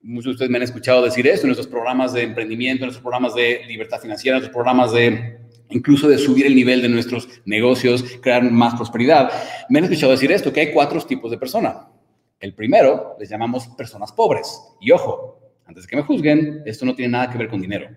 Muchos 0.00 0.26
de 0.26 0.30
ustedes 0.30 0.50
me 0.50 0.58
han 0.58 0.62
escuchado 0.62 1.02
decir 1.02 1.26
esto 1.26 1.46
en 1.46 1.48
nuestros 1.48 1.66
programas 1.66 2.12
de 2.12 2.22
emprendimiento, 2.22 2.84
en 2.84 2.86
nuestros 2.86 3.02
programas 3.02 3.34
de 3.34 3.64
libertad 3.66 4.00
financiera, 4.00 4.36
en 4.36 4.42
nuestros 4.42 4.54
programas 4.54 4.92
de 4.92 5.47
incluso 5.70 6.08
de 6.08 6.18
subir 6.18 6.46
el 6.46 6.54
nivel 6.54 6.82
de 6.82 6.88
nuestros 6.88 7.28
negocios, 7.44 8.04
crear 8.20 8.42
más 8.50 8.74
prosperidad. 8.74 9.30
Me 9.68 9.78
han 9.78 9.84
escuchado 9.84 10.12
decir 10.12 10.32
esto, 10.32 10.52
que 10.52 10.60
hay 10.60 10.72
cuatro 10.72 11.00
tipos 11.02 11.30
de 11.30 11.38
persona. 11.38 11.88
El 12.40 12.54
primero 12.54 13.16
les 13.18 13.28
llamamos 13.28 13.66
personas 13.68 14.12
pobres. 14.12 14.60
Y 14.80 14.90
ojo, 14.92 15.40
antes 15.66 15.84
de 15.84 15.88
que 15.88 15.96
me 15.96 16.02
juzguen, 16.02 16.62
esto 16.64 16.86
no 16.86 16.94
tiene 16.94 17.12
nada 17.12 17.30
que 17.30 17.38
ver 17.38 17.48
con 17.48 17.60
dinero. 17.60 17.88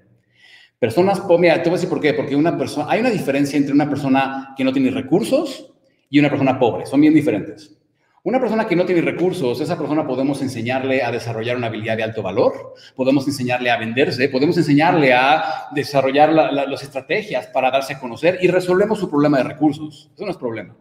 Personas 0.79 1.19
pobres, 1.19 1.53
te 1.62 1.69
voy 1.69 1.73
a 1.73 1.73
decir 1.73 1.89
por 1.89 2.01
qué, 2.01 2.13
porque 2.13 2.36
una 2.36 2.57
persona, 2.57 2.88
hay 2.89 3.01
una 3.01 3.12
diferencia 3.12 3.57
entre 3.57 3.73
una 3.73 3.88
persona 3.88 4.53
que 4.57 4.63
no 4.63 4.73
tiene 4.73 4.89
recursos 4.89 5.71
y 6.10 6.19
una 6.19 6.29
persona 6.29 6.57
pobre, 6.57 6.86
son 6.86 7.01
bien 7.01 7.13
diferentes. 7.13 7.80
Una 8.23 8.39
persona 8.39 8.67
que 8.67 8.75
no 8.75 8.86
tiene 8.86 9.01
recursos, 9.01 9.62
esa 9.62 9.75
persona 9.75 10.05
podemos 10.05 10.43
enseñarle 10.43 11.01
a 11.01 11.12
desarrollar 11.12 11.57
una 11.57 11.65
habilidad 11.65 11.97
de 11.97 12.03
alto 12.03 12.21
valor, 12.21 12.75
podemos 12.95 13.27
enseñarle 13.27 13.71
a 13.71 13.79
venderse, 13.79 14.29
podemos 14.29 14.55
enseñarle 14.57 15.12
a 15.12 15.69
desarrollar 15.73 16.31
las 16.31 16.84
estrategias 16.84 17.47
para 17.47 17.71
darse 17.71 17.93
a 17.93 17.99
conocer 17.99 18.38
y 18.39 18.47
resolvemos 18.47 18.99
su 18.99 19.10
problema 19.10 19.39
de 19.39 19.45
recursos. 19.45 20.12
Eso 20.13 20.23
no 20.23 20.29
es 20.29 20.38
problema. 20.38 20.75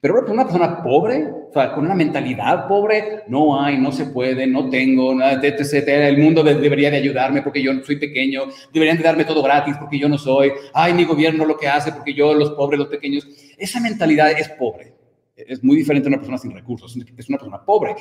Pero 0.00 0.14
una 0.26 0.44
persona 0.44 0.82
pobre, 0.82 1.26
o 1.26 1.52
sea, 1.52 1.74
con 1.74 1.84
una 1.84 1.94
mentalidad 1.94 2.66
pobre, 2.66 3.24
no 3.28 3.60
hay, 3.60 3.76
no 3.76 3.92
se 3.92 4.06
puede, 4.06 4.46
no 4.46 4.70
tengo, 4.70 5.14
nada, 5.14 5.38
etc, 5.42 5.86
El 5.86 6.16
mundo 6.16 6.42
debería 6.42 6.90
de 6.90 6.96
ayudarme 6.96 7.42
porque 7.42 7.62
yo 7.62 7.72
soy 7.84 7.96
pequeño, 7.96 8.44
deberían 8.72 8.96
de 8.96 9.02
darme 9.02 9.26
todo 9.26 9.42
gratis 9.42 9.76
porque 9.78 9.98
yo 9.98 10.08
no 10.08 10.16
soy. 10.16 10.52
Ay, 10.72 10.94
mi 10.94 11.04
gobierno 11.04 11.44
lo 11.44 11.58
que 11.58 11.68
hace 11.68 11.92
porque 11.92 12.14
yo, 12.14 12.32
los 12.32 12.52
pobres, 12.52 12.78
los 12.78 12.88
pequeños. 12.88 13.28
Esa 13.58 13.78
mentalidad 13.78 14.30
es 14.30 14.48
pobre 14.48 14.95
es 15.36 15.62
muy 15.62 15.76
diferente 15.76 16.08
a 16.08 16.10
una 16.10 16.16
persona 16.16 16.38
sin 16.38 16.52
recursos, 16.52 16.96
es 16.96 17.28
una 17.28 17.38
persona 17.38 17.64
pobre. 17.64 17.94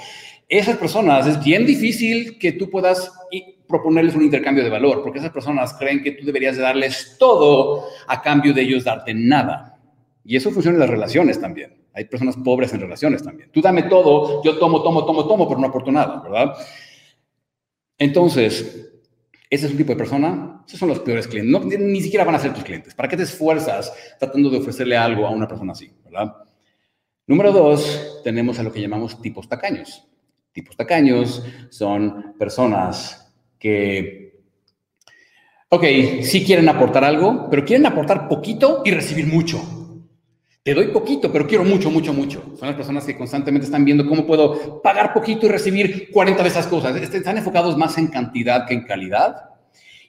Esas 0.47 0.77
personas 0.77 1.27
es 1.27 1.43
bien 1.43 1.65
difícil 1.65 2.39
que 2.39 2.53
tú 2.53 2.69
puedas 2.69 3.11
proponerles 3.67 4.15
un 4.15 4.23
intercambio 4.23 4.63
de 4.63 4.69
valor, 4.69 5.01
porque 5.03 5.19
esas 5.19 5.31
personas 5.31 5.73
creen 5.73 6.01
que 6.01 6.11
tú 6.11 6.25
deberías 6.25 6.55
de 6.55 6.61
darles 6.61 7.17
todo 7.19 7.85
a 8.07 8.21
cambio 8.21 8.53
de 8.53 8.61
ellos 8.61 8.83
darte 8.83 9.13
nada. 9.13 9.79
Y 10.23 10.35
eso 10.35 10.51
funciona 10.51 10.75
en 10.75 10.81
las 10.81 10.89
relaciones 10.89 11.39
también. 11.39 11.75
Hay 11.93 12.05
personas 12.05 12.35
pobres 12.37 12.73
en 12.73 12.81
relaciones 12.81 13.23
también. 13.23 13.49
Tú 13.51 13.61
dame 13.61 13.83
todo, 13.83 14.43
yo 14.43 14.57
tomo, 14.57 14.81
tomo, 14.81 15.05
tomo, 15.05 15.27
tomo, 15.27 15.47
pero 15.47 15.59
no 15.59 15.67
aporto 15.67 15.91
nada, 15.91 16.21
¿verdad? 16.21 16.55
Entonces, 17.97 18.91
ese 19.49 19.65
es 19.65 19.71
un 19.71 19.77
tipo 19.77 19.91
de 19.91 19.97
persona, 19.97 20.63
esos 20.67 20.79
son 20.79 20.89
los 20.89 20.99
peores 20.99 21.27
clientes. 21.27 21.79
ni 21.79 22.01
siquiera 22.01 22.25
van 22.25 22.35
a 22.35 22.39
ser 22.39 22.53
tus 22.53 22.63
clientes. 22.63 22.93
¿Para 22.93 23.07
qué 23.09 23.17
te 23.17 23.23
esfuerzas 23.23 23.93
tratando 24.19 24.49
de 24.49 24.57
ofrecerle 24.57 24.97
algo 24.97 25.25
a 25.25 25.31
una 25.31 25.47
persona 25.47 25.71
así, 25.71 25.91
verdad? 26.03 26.44
Número 27.27 27.51
dos, 27.51 28.21
tenemos 28.23 28.59
a 28.59 28.63
lo 28.63 28.71
que 28.71 28.79
llamamos 28.79 29.19
tipos 29.19 29.49
tacaños. 29.49 30.07
Tipos 30.51 30.77
tacaños 30.77 31.43
son 31.69 32.35
personas 32.37 33.33
que, 33.57 34.43
ok, 35.69 35.83
sí 36.21 36.45
quieren 36.45 36.69
aportar 36.69 37.03
algo, 37.03 37.47
pero 37.49 37.65
quieren 37.65 37.87
aportar 37.87 38.27
poquito 38.27 38.83
y 38.85 38.91
recibir 38.91 39.25
mucho. 39.25 39.59
Te 40.61 40.75
doy 40.75 40.87
poquito, 40.89 41.31
pero 41.31 41.47
quiero 41.47 41.63
mucho, 41.63 41.89
mucho, 41.89 42.13
mucho. 42.13 42.43
Son 42.59 42.67
las 42.67 42.75
personas 42.77 43.03
que 43.05 43.17
constantemente 43.17 43.65
están 43.65 43.85
viendo 43.85 44.05
cómo 44.05 44.27
puedo 44.27 44.79
pagar 44.83 45.11
poquito 45.11 45.47
y 45.47 45.49
recibir 45.49 46.11
40 46.11 46.43
de 46.43 46.49
esas 46.49 46.67
cosas. 46.67 46.95
Están 46.95 47.39
enfocados 47.39 47.75
más 47.75 47.97
en 47.97 48.07
cantidad 48.07 48.67
que 48.67 48.75
en 48.75 48.83
calidad. 48.83 49.49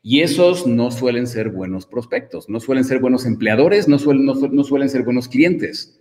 Y 0.02 0.20
esos 0.20 0.66
no 0.66 0.90
suelen 0.90 1.26
ser 1.26 1.48
buenos 1.48 1.87
prospectos, 1.87 2.48
no 2.50 2.61
suelen 2.61 2.85
ser 2.85 3.00
buenos 3.00 3.24
empleadores, 3.24 3.88
no 3.88 3.98
suelen, 3.98 4.26
no 4.26 4.64
suelen 4.64 4.90
ser 4.90 5.02
buenos 5.02 5.29
clientes. 5.29 5.98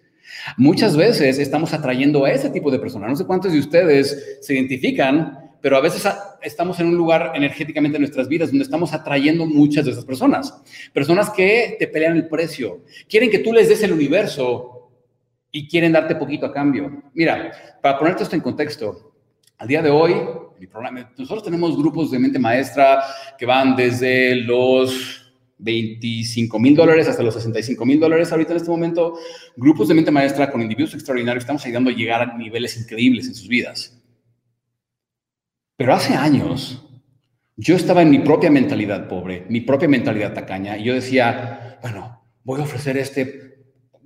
Muchas 0.57 0.95
veces 0.95 1.39
estamos 1.39 1.73
atrayendo 1.73 2.25
a 2.25 2.31
ese 2.31 2.49
tipo 2.49 2.71
de 2.71 2.79
personas. 2.79 3.09
No 3.09 3.15
sé 3.15 3.25
cuántos 3.25 3.53
de 3.53 3.59
ustedes 3.59 4.39
se 4.41 4.53
identifican, 4.53 5.45
pero 5.61 5.77
a 5.77 5.81
veces 5.81 6.07
estamos 6.41 6.79
en 6.79 6.88
un 6.88 6.95
lugar 6.95 7.31
energéticamente 7.33 7.97
en 7.97 8.03
nuestras 8.03 8.27
vidas 8.27 8.49
donde 8.49 8.63
estamos 8.63 8.93
atrayendo 8.93 9.45
muchas 9.45 9.85
de 9.85 9.91
esas 9.91 10.05
personas. 10.05 10.53
Personas 10.93 11.29
que 11.31 11.75
te 11.79 11.88
pelean 11.88 12.15
el 12.15 12.27
precio, 12.27 12.83
quieren 13.09 13.31
que 13.31 13.39
tú 13.39 13.51
les 13.51 13.69
des 13.69 13.81
el 13.81 13.93
universo 13.93 14.91
y 15.51 15.67
quieren 15.67 15.93
darte 15.93 16.15
poquito 16.15 16.45
a 16.45 16.53
cambio. 16.53 17.03
Mira, 17.13 17.51
para 17.81 17.97
ponerte 17.97 18.23
esto 18.23 18.35
en 18.35 18.41
contexto, 18.41 19.13
al 19.57 19.67
día 19.67 19.81
de 19.81 19.89
hoy, 19.89 20.13
nosotros 21.17 21.43
tenemos 21.43 21.77
grupos 21.77 22.11
de 22.11 22.19
mente 22.19 22.38
maestra 22.38 23.03
que 23.38 23.45
van 23.45 23.75
desde 23.75 24.35
los 24.35 25.24
25 25.57 26.59
mil 26.59 26.75
dólares 26.75 27.07
hasta 27.07 27.23
los 27.23 27.33
65 27.33 27.85
mil 27.85 27.99
dólares 27.99 28.31
ahorita 28.31 28.51
en 28.51 28.57
este 28.57 28.69
momento, 28.69 29.17
grupos 29.55 29.87
de 29.87 29.93
mente 29.93 30.11
maestra 30.11 30.51
con 30.51 30.61
individuos 30.61 30.93
extraordinarios, 30.93 31.43
estamos 31.43 31.65
ayudando 31.65 31.89
a 31.89 31.93
llegar 31.93 32.21
a 32.21 32.37
niveles 32.37 32.77
increíbles 32.77 33.27
en 33.27 33.35
sus 33.35 33.47
vidas. 33.47 34.01
Pero 35.77 35.93
hace 35.93 36.13
años, 36.13 36.85
yo 37.57 37.75
estaba 37.75 38.01
en 38.01 38.09
mi 38.09 38.19
propia 38.19 38.51
mentalidad 38.51 39.07
pobre, 39.07 39.45
mi 39.49 39.61
propia 39.61 39.87
mentalidad 39.87 40.33
tacaña, 40.33 40.77
y 40.77 40.85
yo 40.85 40.93
decía, 40.93 41.79
bueno, 41.81 42.21
voy 42.43 42.61
a 42.61 42.63
ofrecer 42.63 42.97
este 42.97 43.45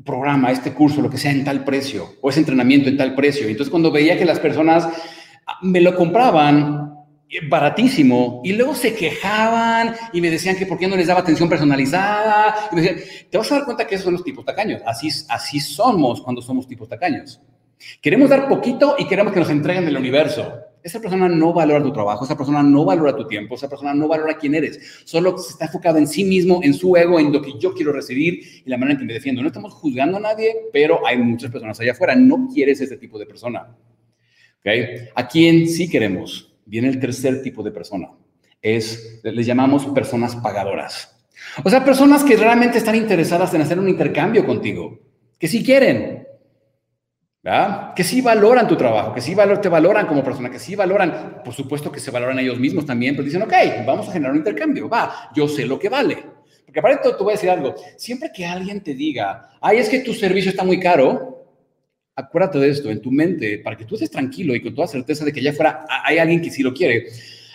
programa, 0.05 0.51
este 0.51 0.73
curso, 0.73 1.01
lo 1.01 1.09
que 1.09 1.17
sea, 1.17 1.31
en 1.31 1.43
tal 1.43 1.63
precio, 1.63 2.15
o 2.21 2.29
ese 2.29 2.39
entrenamiento 2.39 2.89
en 2.89 2.97
tal 2.97 3.15
precio. 3.15 3.47
Entonces, 3.47 3.69
cuando 3.69 3.91
veía 3.91 4.17
que 4.17 4.25
las 4.25 4.39
personas 4.39 4.87
me 5.61 5.81
lo 5.81 5.95
compraban, 5.95 6.93
baratísimo 7.47 8.41
y 8.43 8.53
luego 8.53 8.73
se 8.73 8.95
quejaban 8.95 9.95
y 10.13 10.21
me 10.21 10.31
decían 10.31 10.55
que 10.55 10.65
por 10.65 10.79
qué 10.79 10.87
no 10.87 10.95
les 10.95 11.07
daba 11.07 11.19
atención 11.19 11.47
personalizada 11.47 12.69
y 12.71 12.75
me 12.75 12.81
decían, 12.81 12.99
te 13.29 13.37
vas 13.37 13.51
a 13.51 13.55
dar 13.55 13.65
cuenta 13.65 13.85
que 13.85 13.95
esos 13.95 14.05
son 14.05 14.13
los 14.13 14.23
tipos 14.23 14.43
tacaños, 14.43 14.81
así, 14.85 15.09
así 15.29 15.59
somos 15.59 16.21
cuando 16.21 16.41
somos 16.41 16.67
tipos 16.67 16.89
tacaños. 16.89 17.39
Queremos 18.01 18.29
dar 18.29 18.49
poquito 18.49 18.95
y 18.97 19.07
queremos 19.07 19.31
que 19.31 19.39
nos 19.39 19.49
entreguen 19.49 19.87
el 19.87 19.95
universo. 19.95 20.53
Esa 20.81 20.99
persona 20.99 21.27
no 21.29 21.53
valora 21.53 21.83
tu 21.83 21.91
trabajo, 21.91 22.25
esa 22.25 22.37
persona 22.37 22.63
no 22.63 22.85
valora 22.85 23.15
tu 23.15 23.27
tiempo, 23.27 23.55
esa 23.55 23.69
persona 23.69 23.93
no 23.93 24.07
valora 24.07 24.37
quién 24.37 24.55
eres, 24.55 25.03
solo 25.03 25.37
se 25.37 25.51
está 25.51 25.65
enfocado 25.65 25.97
en 25.97 26.07
sí 26.07 26.23
mismo, 26.23 26.61
en 26.63 26.73
su 26.73 26.95
ego, 26.95 27.19
en 27.19 27.33
lo 27.33 27.41
que 27.41 27.53
yo 27.59 27.73
quiero 27.73 27.91
recibir 27.91 28.39
y 28.65 28.69
la 28.69 28.77
manera 28.77 28.93
en 28.93 28.99
que 28.99 29.05
me 29.05 29.13
defiendo. 29.13 29.41
No 29.41 29.49
estamos 29.49 29.73
juzgando 29.73 30.17
a 30.17 30.21
nadie, 30.21 30.55
pero 30.71 31.05
hay 31.05 31.17
muchas 31.17 31.51
personas 31.51 31.79
allá 31.79 31.91
afuera. 31.91 32.15
No 32.15 32.47
quieres 32.51 32.81
ese 32.81 32.97
tipo 32.97 33.19
de 33.19 33.25
persona. 33.25 33.75
¿Okay? 34.61 35.09
¿A 35.15 35.27
quién 35.27 35.67
sí 35.67 35.89
queremos? 35.89 36.48
Viene 36.69 36.87
el 36.87 36.99
tercer 36.99 37.41
tipo 37.41 37.63
de 37.63 37.71
persona. 37.71 38.09
Es, 38.61 39.19
les 39.23 39.45
llamamos 39.45 39.85
personas 39.87 40.35
pagadoras. 40.35 41.15
O 41.63 41.69
sea, 41.69 41.83
personas 41.83 42.23
que 42.23 42.37
realmente 42.37 42.77
están 42.77 42.95
interesadas 42.95 43.53
en 43.53 43.61
hacer 43.61 43.79
un 43.79 43.89
intercambio 43.89 44.45
contigo, 44.45 44.99
que 45.37 45.47
sí 45.47 45.63
quieren, 45.63 46.27
¿verdad? 47.41 47.93
que 47.95 48.03
sí 48.03 48.21
valoran 48.21 48.67
tu 48.67 48.75
trabajo, 48.75 49.13
que 49.13 49.21
sí 49.21 49.35
te 49.61 49.69
valoran 49.69 50.05
como 50.05 50.23
persona, 50.23 50.51
que 50.51 50.59
sí 50.59 50.75
valoran, 50.75 51.41
por 51.43 51.53
supuesto 51.53 51.91
que 51.91 51.99
se 51.99 52.11
valoran 52.11 52.37
ellos 52.39 52.59
mismos 52.59 52.85
también, 52.85 53.15
pero 53.15 53.25
dicen, 53.25 53.41
ok, 53.41 53.53
vamos 53.85 54.07
a 54.09 54.11
generar 54.11 54.33
un 54.33 54.39
intercambio, 54.39 54.87
va, 54.87 55.31
yo 55.33 55.47
sé 55.47 55.65
lo 55.65 55.79
que 55.79 55.89
vale. 55.89 56.23
Porque 56.65 56.81
esto 56.91 57.15
te 57.15 57.23
voy 57.23 57.33
a 57.33 57.35
decir 57.35 57.49
algo, 57.49 57.73
siempre 57.97 58.29
que 58.33 58.45
alguien 58.45 58.83
te 58.83 58.93
diga, 58.93 59.49
ay, 59.59 59.77
es 59.77 59.89
que 59.89 60.01
tu 60.01 60.13
servicio 60.13 60.51
está 60.51 60.63
muy 60.63 60.79
caro, 60.79 61.38
acuérdate 62.19 62.59
de 62.59 62.69
esto 62.69 62.89
en 62.89 63.01
tu 63.01 63.11
mente, 63.11 63.59
para 63.59 63.77
que 63.77 63.85
tú 63.85 63.95
estés 63.95 64.11
tranquilo 64.11 64.53
y 64.55 64.61
con 64.61 64.75
toda 64.75 64.87
certeza 64.87 65.25
de 65.25 65.31
que 65.31 65.39
allá 65.39 65.51
afuera 65.51 65.85
hay 66.03 66.17
alguien 66.17 66.41
que 66.41 66.51
sí 66.51 66.61
lo 66.61 66.73
quiere. 66.73 67.07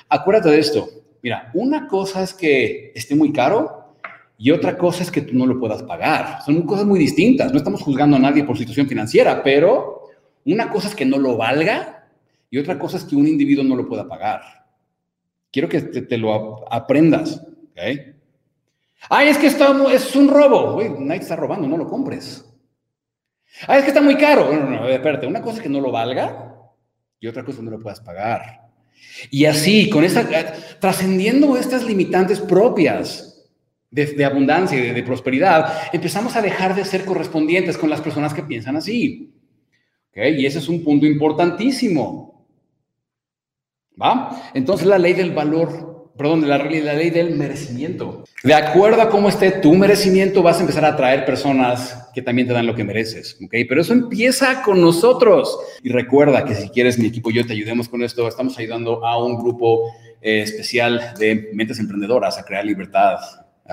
Acuérdate 0.09 0.51
de 0.51 0.59
esto. 0.59 0.89
Mira, 1.23 1.51
una 1.55 1.87
cosa 1.87 2.23
es 2.23 2.35
que 2.35 2.93
esté 2.95 3.15
muy 3.15 3.33
caro 3.33 3.95
y 4.37 4.51
otra 4.51 4.77
cosa 4.77 5.03
es 5.03 5.11
que 5.11 5.23
tú 5.23 5.35
no 5.35 5.47
lo 5.47 5.59
puedas 5.59 5.83
pagar. 5.83 6.43
Son 6.45 6.63
cosas 6.63 6.87
muy 6.87 6.99
distintas. 6.99 7.53
No 7.53 7.59
estamos 7.59 7.83
juzgando 7.83 8.17
a 8.17 8.21
nadie 8.21 8.45
por 8.45 8.59
situación 8.59 8.89
financiera, 8.89 9.43
pero 9.43 10.11
una 10.45 10.71
cosa 10.71 10.89
es 10.89 10.95
que 10.95 11.05
no 11.05 11.19
lo 11.19 11.37
valga 11.37 12.09
y 12.51 12.59
otra 12.59 12.79
cosa 12.79 12.97
es 12.97 13.05
que 13.05 13.17
un 13.17 13.27
individuo 13.27 13.65
no 13.65 13.77
lo 13.77 13.89
pueda 13.89 14.09
pagar. 14.09 14.43
Quiero 15.51 15.69
que 15.69 15.81
te, 15.81 16.19
lo 16.19 16.73
aprendas. 16.73 17.41
Ay, 19.09 19.29
es 19.29 19.39
que 19.39 19.47
esto 19.47 19.89
es 19.89 20.17
un 20.17 20.29
robo. 20.29 20.81
nadie 21.01 21.21
está 21.21 21.37
robando, 21.37 21.69
no 21.69 21.77
lo 21.77 21.89
compres. 21.89 22.54
Ah, 23.67 23.79
es 23.79 23.85
que 23.85 23.89
está 23.89 24.03
muy 24.03 24.17
caro. 24.17 24.53
No, 24.53 24.61
no, 24.61 24.81
no, 24.81 24.89
espérate. 24.89 25.27
Una 25.27 25.41
cosa 25.41 25.59
es 25.59 25.63
que 25.63 25.69
no 25.69 25.81
lo 25.81 25.91
valga 25.91 26.55
y 27.21 27.27
otra 27.27 27.43
cosa 27.43 27.57
es 27.57 27.59
que 27.61 27.65
no 27.65 27.71
lo 27.71 27.81
puedas 27.81 28.01
pagar. 28.01 28.65
Y 29.31 29.45
así, 29.45 29.89
con 29.89 30.05
esta, 30.05 30.27
trascendiendo 30.81 31.57
estas 31.57 31.85
limitantes 31.85 32.41
propias 32.41 33.31
de, 33.91 34.25
abundancia 34.25 34.79
y 34.79 34.93
de, 34.93 35.03
prosperidad, 35.03 35.89
empezamos 35.93 36.35
a 36.37 36.43
dejar 36.43 36.75
de 36.75 36.85
ser 36.85 37.05
correspondientes 37.05 37.79
con 37.79 37.91
las 37.91 38.01
personas 38.01 38.35
que 38.35 38.43
piensan 38.43 38.77
así. 38.77 39.33
¿Okay? 40.11 40.41
Y 40.41 40.47
ese 40.47 40.59
es 40.59 40.69
un 40.69 40.83
punto 40.83 41.07
importantísimo. 41.07 42.47
¿Va? 44.01 44.51
Entonces 44.53 44.87
la 44.87 44.99
ley 44.99 45.13
del 45.13 45.33
valor 45.33 45.94
perdón, 46.17 46.41
de 46.41 46.47
la, 46.47 46.59
la 46.59 46.95
ley 46.95 47.11
del 47.11 47.35
merecimiento. 47.35 48.25
De 48.43 48.55
acuerdo 48.55 49.03
a 49.03 49.09
cómo 49.09 49.29
esté 49.29 49.51
tu 49.51 49.75
merecimiento, 49.75 50.43
vas 50.43 50.59
a 50.59 50.61
empezar 50.61 50.85
a 50.85 50.89
atraer 50.89 51.25
personas 51.25 52.11
que 52.15 52.23
también 52.23 52.47
te 52.47 52.55
dan 52.55 52.67
lo 52.67 52.75
que 52.75 52.85
mereces, 52.85 53.37
¿ok? 53.45 53.55
Pero 53.69 53.81
eso 53.81 53.93
empieza 53.93 54.63
con 54.63 54.81
nosotros. 54.81 55.59
Y 55.83 55.91
recuerda 55.91 56.45
que 56.45 56.55
si 56.55 56.69
quieres, 56.69 56.99
mi 56.99 57.07
equipo 57.07 57.31
y 57.31 57.35
yo 57.35 57.47
te 57.47 57.53
ayudemos 57.53 57.89
con 57.89 58.03
esto, 58.03 58.29
estamos 58.29 58.57
ayudando 58.59 59.05
a 59.05 59.23
un 59.23 59.37
grupo 59.37 59.91
eh, 60.21 60.43
especial 60.43 61.15
de 61.19 61.51
mentes 61.53 61.79
emprendedoras 61.79 62.39
a 62.39 62.45
crear 62.45 62.65
libertad, 62.65 63.19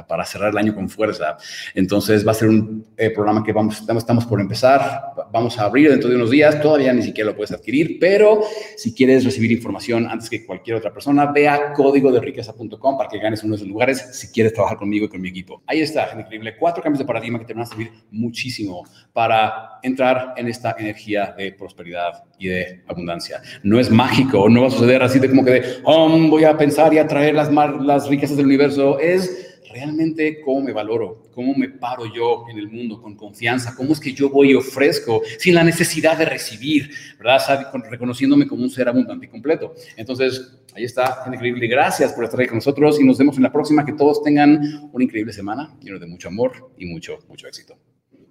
para 0.08 0.26
cerrar 0.26 0.52
el 0.52 0.58
año 0.58 0.74
con 0.74 0.90
fuerza. 0.90 1.38
Entonces 1.76 2.26
va 2.26 2.32
a 2.32 2.36
ser 2.36 2.50
un 2.50 2.86
eh, 2.98 3.10
programa 3.10 3.44
que 3.44 3.52
vamos, 3.52 3.84
estamos 3.98 4.26
por 4.26 4.40
empezar, 4.40 5.14
vamos 5.32 5.60
a 5.60 5.66
abrir 5.66 5.90
dentro 5.90 6.10
de 6.10 6.16
unos 6.16 6.32
días, 6.32 6.62
todavía 6.62 6.94
ni 6.94 7.02
siquiera 7.02 7.32
lo 7.32 7.36
puedes 7.36 7.52
adquirir, 7.52 7.98
pero 8.00 8.42
si 8.78 8.94
quieres 8.94 9.26
recibir 9.26 9.52
información 9.52 10.08
antes 10.08 10.30
que 10.30 10.46
cualquier 10.46 10.78
otra 10.78 10.94
persona, 10.94 11.26
ve 11.32 11.48
a 11.48 11.74
código 11.74 12.12
de 12.12 12.22
riqueza.com 12.22 12.98
para 12.98 13.10
que 13.10 13.20
ganes 13.20 13.44
uno 13.44 13.52
de 13.52 13.58
esos 13.58 13.68
lugares 13.68 14.10
si 14.14 14.30
quieres 14.30 14.54
trabajar 14.54 14.78
conmigo 14.78 15.06
y 15.06 15.10
con 15.10 15.22
mi 15.22 15.30
equipo. 15.30 15.62
Ahí 15.68 15.82
está, 15.82 16.10
increíble. 16.18 16.56
Cuatro 16.58 16.82
cambios 16.82 17.00
de 17.00 17.06
paradigma 17.06 17.40
que 17.40 17.46
te 17.46 17.54
van 17.54 17.64
a 17.64 17.66
servir 17.66 17.92
muchísimo 18.12 18.84
para 19.12 19.80
entrar 19.84 20.34
en 20.38 20.48
esta 20.48 20.76
energía 20.78 21.34
de 21.38 21.52
prosperidad 21.52 22.24
y 22.40 22.48
de 22.48 22.84
abundancia. 22.88 23.42
No 23.64 23.80
es 23.80 23.90
mágico, 23.90 24.48
no 24.50 24.62
va 24.62 24.68
a 24.68 24.72
suceder 24.72 25.04
así 25.04 25.20
de 25.20 25.30
como 25.30 25.44
que 25.44 25.52
de, 25.52 25.64
oh, 25.84 26.10
voy 26.30 26.46
a 26.46 26.58
pensar 26.58 26.94
y 26.94 26.98
atraer 26.98 27.36
las 27.36 28.08
riquezas 28.08 28.38
del 28.38 28.46
universo. 28.46 29.00
Es 29.00 29.51
realmente 29.72 30.42
cómo 30.42 30.62
me 30.62 30.74
valoro, 30.74 31.24
cómo 31.34 31.54
me 31.56 31.70
paro 31.70 32.06
yo 32.14 32.46
en 32.50 32.58
el 32.58 32.70
mundo 32.70 33.02
con 33.02 33.16
confianza, 33.16 33.76
cómo 33.76 33.94
es 33.94 34.00
que 34.00 34.14
yo 34.14 34.30
voy 34.30 34.52
y 34.52 34.56
ofrezco 34.56 35.22
sin 35.38 35.56
la 35.56 35.64
necesidad 35.64 36.18
de 36.18 36.26
recibir, 36.26 36.92
¿verdad? 37.18 37.72
Reconociéndome 37.90 38.48
como 38.48 38.64
un 38.64 38.70
ser 38.70 38.88
abundante 38.88 39.26
y 39.26 39.30
completo. 39.30 39.74
Entonces, 39.98 40.60
ahí 40.76 40.84
está, 40.84 41.24
increíble. 41.32 41.68
Gracias 41.68 42.14
por 42.14 42.24
estar 42.24 42.40
ahí 42.40 42.48
con 42.48 42.58
nosotros 42.58 43.00
y 43.00 43.06
nos 43.06 43.18
vemos 43.18 43.38
en 43.38 43.44
la 43.44 43.52
próxima. 43.52 43.86
Que 43.86 43.94
todos 43.94 44.22
tengan 44.24 44.90
una 44.92 45.04
increíble 45.04 45.34
semana 45.34 45.76
lleno 45.82 46.00
de 46.00 46.08
mucho 46.08 46.28
amor 46.28 46.72
y 46.78 46.86
mucho, 46.86 47.20
mucho 47.28 47.48
éxito. 47.48 47.78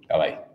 Bye 0.07 0.19
bye. 0.19 0.50